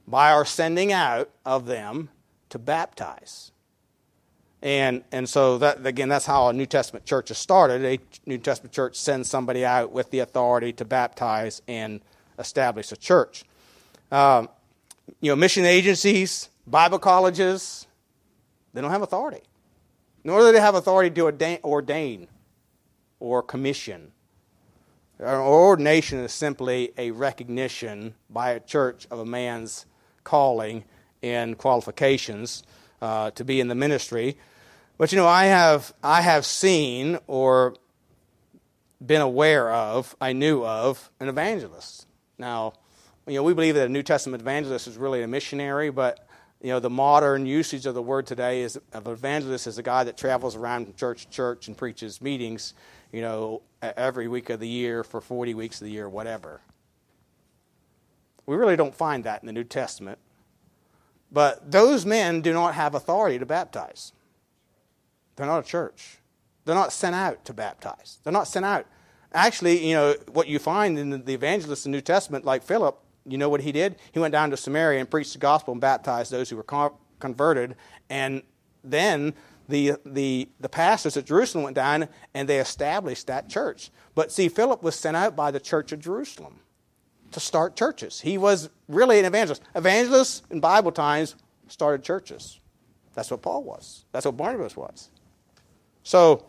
by 0.07 0.31
our 0.31 0.44
sending 0.44 0.92
out 0.92 1.31
of 1.46 1.64
them 1.64 2.11
to 2.51 2.59
baptize. 2.59 3.51
And, 4.61 5.05
and 5.11 5.27
so, 5.27 5.57
that, 5.59 5.87
again, 5.87 6.11
that's 6.11 6.27
how 6.27 6.48
a 6.48 6.53
New 6.53 6.66
Testament 6.66 7.07
church 7.07 7.31
is 7.31 7.38
started. 7.38 7.83
A 7.83 7.98
New 8.27 8.38
Testament 8.38 8.74
church 8.74 8.96
sends 8.96 9.31
somebody 9.31 9.64
out 9.64 9.92
with 9.92 10.11
the 10.11 10.18
authority 10.18 10.72
to 10.74 10.85
baptize 10.85 11.62
and 11.66 12.01
establish 12.38 12.92
a 12.92 12.96
church. 12.96 13.44
Um, 14.12 14.51
you 15.20 15.31
know, 15.31 15.37
mission 15.37 15.64
agencies, 15.64 16.51
Bible 16.66 16.98
colleges, 16.98 17.87
they 18.74 18.83
don't 18.83 18.90
have 18.90 19.03
authority 19.03 19.47
nor 20.24 20.40
do 20.40 20.52
they 20.52 20.61
have 20.61 20.74
authority 20.74 21.11
to 21.11 21.61
ordain 21.64 22.28
or 23.20 23.42
commission. 23.42 24.12
ordination 25.20 26.18
is 26.20 26.33
simply 26.33 26.92
a 26.96 27.11
recognition 27.11 28.14
by 28.31 28.50
a 28.50 28.61
church 28.61 29.07
of 29.11 29.18
a 29.18 29.26
man's 29.26 29.87
calling 30.24 30.85
and 31.22 31.59
qualifications 31.59 32.62
uh, 33.00 33.31
to 33.33 33.44
be 33.44 33.61
in 33.61 33.68
the 33.68 33.74
ministry. 33.74 34.37
But 34.96 35.12
you 35.12 35.18
know, 35.18 35.26
I 35.26 35.46
have 35.46 35.92
I 36.02 36.22
have 36.22 36.44
seen 36.44 37.18
or 37.26 37.74
been 39.04 39.20
aware 39.20 39.72
of, 39.72 40.16
I 40.20 40.33
knew 40.33 40.64
of 40.64 41.11
an 41.20 41.28
evangelist. 41.28 42.07
Now, 42.37 42.74
you 43.26 43.35
know, 43.35 43.42
we 43.42 43.54
believe 43.54 43.74
that 43.76 43.87
a 43.87 43.88
New 43.88 44.02
Testament 44.02 44.40
evangelist 44.40 44.87
is 44.87 44.96
really 44.96 45.22
a 45.22 45.28
missionary, 45.28 45.90
but 45.90 46.26
you 46.61 46.71
know, 46.71 46.81
the 46.81 46.90
modern 46.90 47.47
usage 47.47 47.87
of 47.87 47.94
the 47.94 48.03
word 48.03 48.27
today 48.27 48.62
is 48.62 48.79
of 48.92 49.07
evangelist 49.07 49.66
is 49.66 49.79
a 49.79 49.83
guy 49.83 50.05
that 50.05 50.16
travels 50.16 50.57
around 50.57 50.97
church 50.97 51.27
to 51.27 51.31
church 51.31 51.68
and 51.68 51.77
preaches 51.77 52.21
meetings, 52.21 52.75
you 53.12 53.21
know, 53.21 53.62
every 53.81 54.27
week 54.27 54.51
of 54.51 54.59
the 54.59 54.68
year 54.68 55.05
for 55.05 55.21
40 55.21 55.55
weeks 55.55 55.81
of 55.81 55.87
the 55.87 55.92
year, 55.92 56.09
whatever. 56.09 56.61
We 58.47 58.57
really 58.57 58.77
don't 58.77 58.94
find 58.94 59.25
that 59.25 59.42
in 59.42 59.47
the 59.47 59.53
New 59.53 59.64
Testament. 59.64 60.18
But 61.31 61.71
those 61.71 62.07
men 62.07 62.40
do 62.40 62.53
not 62.53 62.75
have 62.75 62.94
authority 62.94 63.38
to 63.38 63.47
baptize. 63.47 64.12
They're 65.37 65.47
not 65.47 65.64
a 65.64 65.68
church. 65.68 66.18
They're 66.64 66.75
not 66.75 66.92
sent 66.92 67.14
out 67.14 67.44
to 67.44 67.53
baptize. 67.53 68.18
They're 68.25 68.33
not 68.33 68.49
sent 68.49 68.64
out. 68.64 68.87
Actually, 69.33 69.87
you 69.87 69.94
know, 69.94 70.14
what 70.33 70.49
you 70.49 70.59
find 70.59 70.99
in 70.99 71.11
the 71.11 71.35
evangelists 71.35 71.85
in 71.85 71.92
the 71.92 71.99
New 71.99 72.03
Testament, 72.03 72.44
like 72.44 72.62
Philip, 72.62 72.99
you 73.31 73.38
know 73.38 73.49
what 73.49 73.61
he 73.61 73.73
did? 73.73 73.97
He 74.12 74.19
went 74.19 74.33
down 74.33 74.51
to 74.51 74.57
Samaria 74.57 75.01
and 75.01 75.11
preached 75.11 75.33
the 75.33 75.38
gospel 75.38 75.73
and 75.73 75.81
baptized 75.81 76.31
those 76.31 76.51
who 76.51 76.57
were 76.57 76.93
converted. 77.19 77.77
And 78.09 78.43
then 78.83 79.35
the, 79.69 79.95
the, 80.05 80.49
the 80.61 80.69
pastors 80.69 81.17
at 81.17 81.27
Jerusalem 81.27 81.64
went 81.64 81.77
down 81.77 82.09
and 82.35 82.49
they 82.49 82.59
established 82.59 83.27
that 83.27 83.49
church. 83.49 83.91
But 84.14 84.33
see, 84.33 84.49
Philip 84.49 84.83
was 84.83 84.95
sent 84.95 85.17
out 85.17 85.37
by 85.37 85.51
the 85.51 85.61
church 85.61 85.93
of 85.93 86.01
Jerusalem 86.01 86.61
to 87.33 87.41
start 87.41 87.77
churches. 87.77 88.21
He 88.21 88.38
was 88.38 88.71
really 88.88 89.19
an 89.19 89.25
evangelist. 89.25 89.62
Evangelists 89.75 90.43
in 90.51 90.61
Bible 90.61 90.93
times 90.93 91.37
started 91.69 92.03
churches. 92.03 92.59
That's 93.14 93.31
what 93.31 93.43
Paul 93.43 93.64
was. 93.64 94.05
That's 94.12 94.25
what 94.25 94.37
Barnabas 94.37 94.77
was. 94.77 95.11
So, 96.03 96.47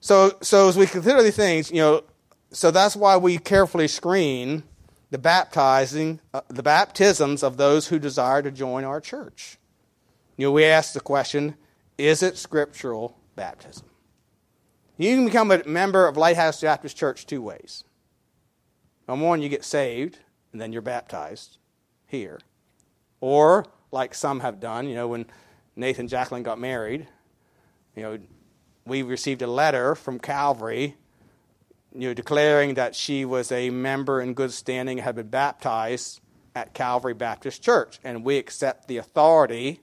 so, 0.00 0.36
so 0.40 0.68
as 0.68 0.76
we 0.76 0.86
consider 0.86 1.22
these 1.22 1.36
things, 1.36 1.70
you 1.70 1.78
know, 1.78 2.04
so 2.50 2.70
that's 2.70 2.96
why 2.96 3.16
we 3.16 3.38
carefully 3.38 3.88
screen 3.88 4.62
the 5.16 5.22
baptizing, 5.22 6.20
uh, 6.34 6.42
the 6.48 6.62
baptisms 6.62 7.42
of 7.42 7.56
those 7.56 7.88
who 7.88 7.98
desire 7.98 8.42
to 8.42 8.50
join 8.50 8.84
our 8.84 9.00
church. 9.00 9.56
You 10.36 10.46
know, 10.46 10.52
we 10.52 10.66
ask 10.66 10.92
the 10.92 11.00
question, 11.00 11.54
is 11.96 12.22
it 12.22 12.36
scriptural 12.36 13.18
baptism? 13.34 13.86
You 14.98 15.16
can 15.16 15.24
become 15.24 15.50
a 15.50 15.64
member 15.64 16.06
of 16.06 16.18
Lighthouse 16.18 16.60
Baptist 16.60 16.98
Church 16.98 17.24
two 17.24 17.40
ways. 17.40 17.82
Number 19.08 19.24
one, 19.24 19.40
you 19.40 19.48
get 19.48 19.64
saved, 19.64 20.18
and 20.52 20.60
then 20.60 20.70
you're 20.70 20.82
baptized 20.82 21.56
here. 22.06 22.38
Or, 23.22 23.64
like 23.90 24.14
some 24.14 24.40
have 24.40 24.60
done, 24.60 24.86
you 24.86 24.96
know, 24.96 25.08
when 25.08 25.24
Nathan 25.76 26.08
Jacqueline 26.08 26.42
got 26.42 26.60
married, 26.60 27.08
you 27.94 28.02
know, 28.02 28.18
we 28.84 29.00
received 29.00 29.40
a 29.40 29.46
letter 29.46 29.94
from 29.94 30.18
Calvary 30.18 30.98
you 31.96 32.08
know, 32.08 32.14
declaring 32.14 32.74
that 32.74 32.94
she 32.94 33.24
was 33.24 33.50
a 33.50 33.70
member 33.70 34.20
in 34.20 34.34
good 34.34 34.52
standing, 34.52 34.98
had 34.98 35.16
been 35.16 35.28
baptized 35.28 36.20
at 36.54 36.74
Calvary 36.74 37.14
Baptist 37.14 37.62
Church. 37.62 37.98
And 38.04 38.24
we 38.24 38.38
accept 38.38 38.88
the 38.88 38.98
authority, 38.98 39.80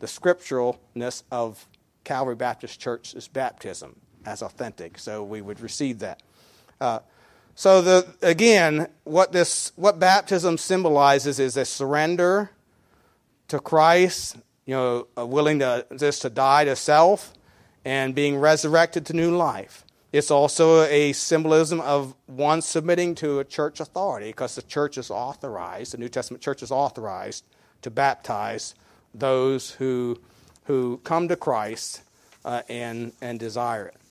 the 0.00 0.06
scripturalness 0.06 1.22
of 1.30 1.66
Calvary 2.04 2.36
Baptist 2.36 2.80
Church's 2.80 3.28
baptism 3.28 3.96
as 4.26 4.42
authentic. 4.42 4.98
So 4.98 5.22
we 5.22 5.40
would 5.40 5.60
receive 5.60 6.00
that. 6.00 6.22
Uh, 6.80 7.00
so 7.54 7.82
the 7.82 8.06
again, 8.20 8.88
what 9.04 9.32
this 9.32 9.72
what 9.76 9.98
baptism 9.98 10.58
symbolizes 10.58 11.38
is 11.38 11.56
a 11.56 11.64
surrender 11.64 12.50
to 13.48 13.60
Christ, 13.60 14.36
you 14.66 14.74
know, 14.74 15.06
willing 15.16 15.60
to 15.60 15.86
just 15.96 16.22
to 16.22 16.30
die 16.30 16.64
to 16.64 16.74
self 16.74 17.32
and 17.84 18.14
being 18.14 18.36
resurrected 18.36 19.06
to 19.06 19.12
new 19.12 19.36
life. 19.36 19.84
It's 20.14 20.30
also 20.30 20.82
a 20.82 21.12
symbolism 21.12 21.80
of 21.80 22.14
one 22.26 22.62
submitting 22.62 23.16
to 23.16 23.40
a 23.40 23.44
church 23.44 23.80
authority 23.80 24.28
because 24.28 24.54
the 24.54 24.62
church 24.62 24.96
is 24.96 25.10
authorized, 25.10 25.92
the 25.92 25.98
New 25.98 26.08
Testament 26.08 26.40
church 26.40 26.62
is 26.62 26.70
authorized 26.70 27.42
to 27.82 27.90
baptize 27.90 28.76
those 29.12 29.72
who, 29.72 30.20
who 30.66 30.98
come 30.98 31.26
to 31.26 31.34
Christ 31.34 32.02
uh, 32.44 32.62
and, 32.68 33.10
and 33.20 33.40
desire 33.40 33.88
it. 33.88 33.96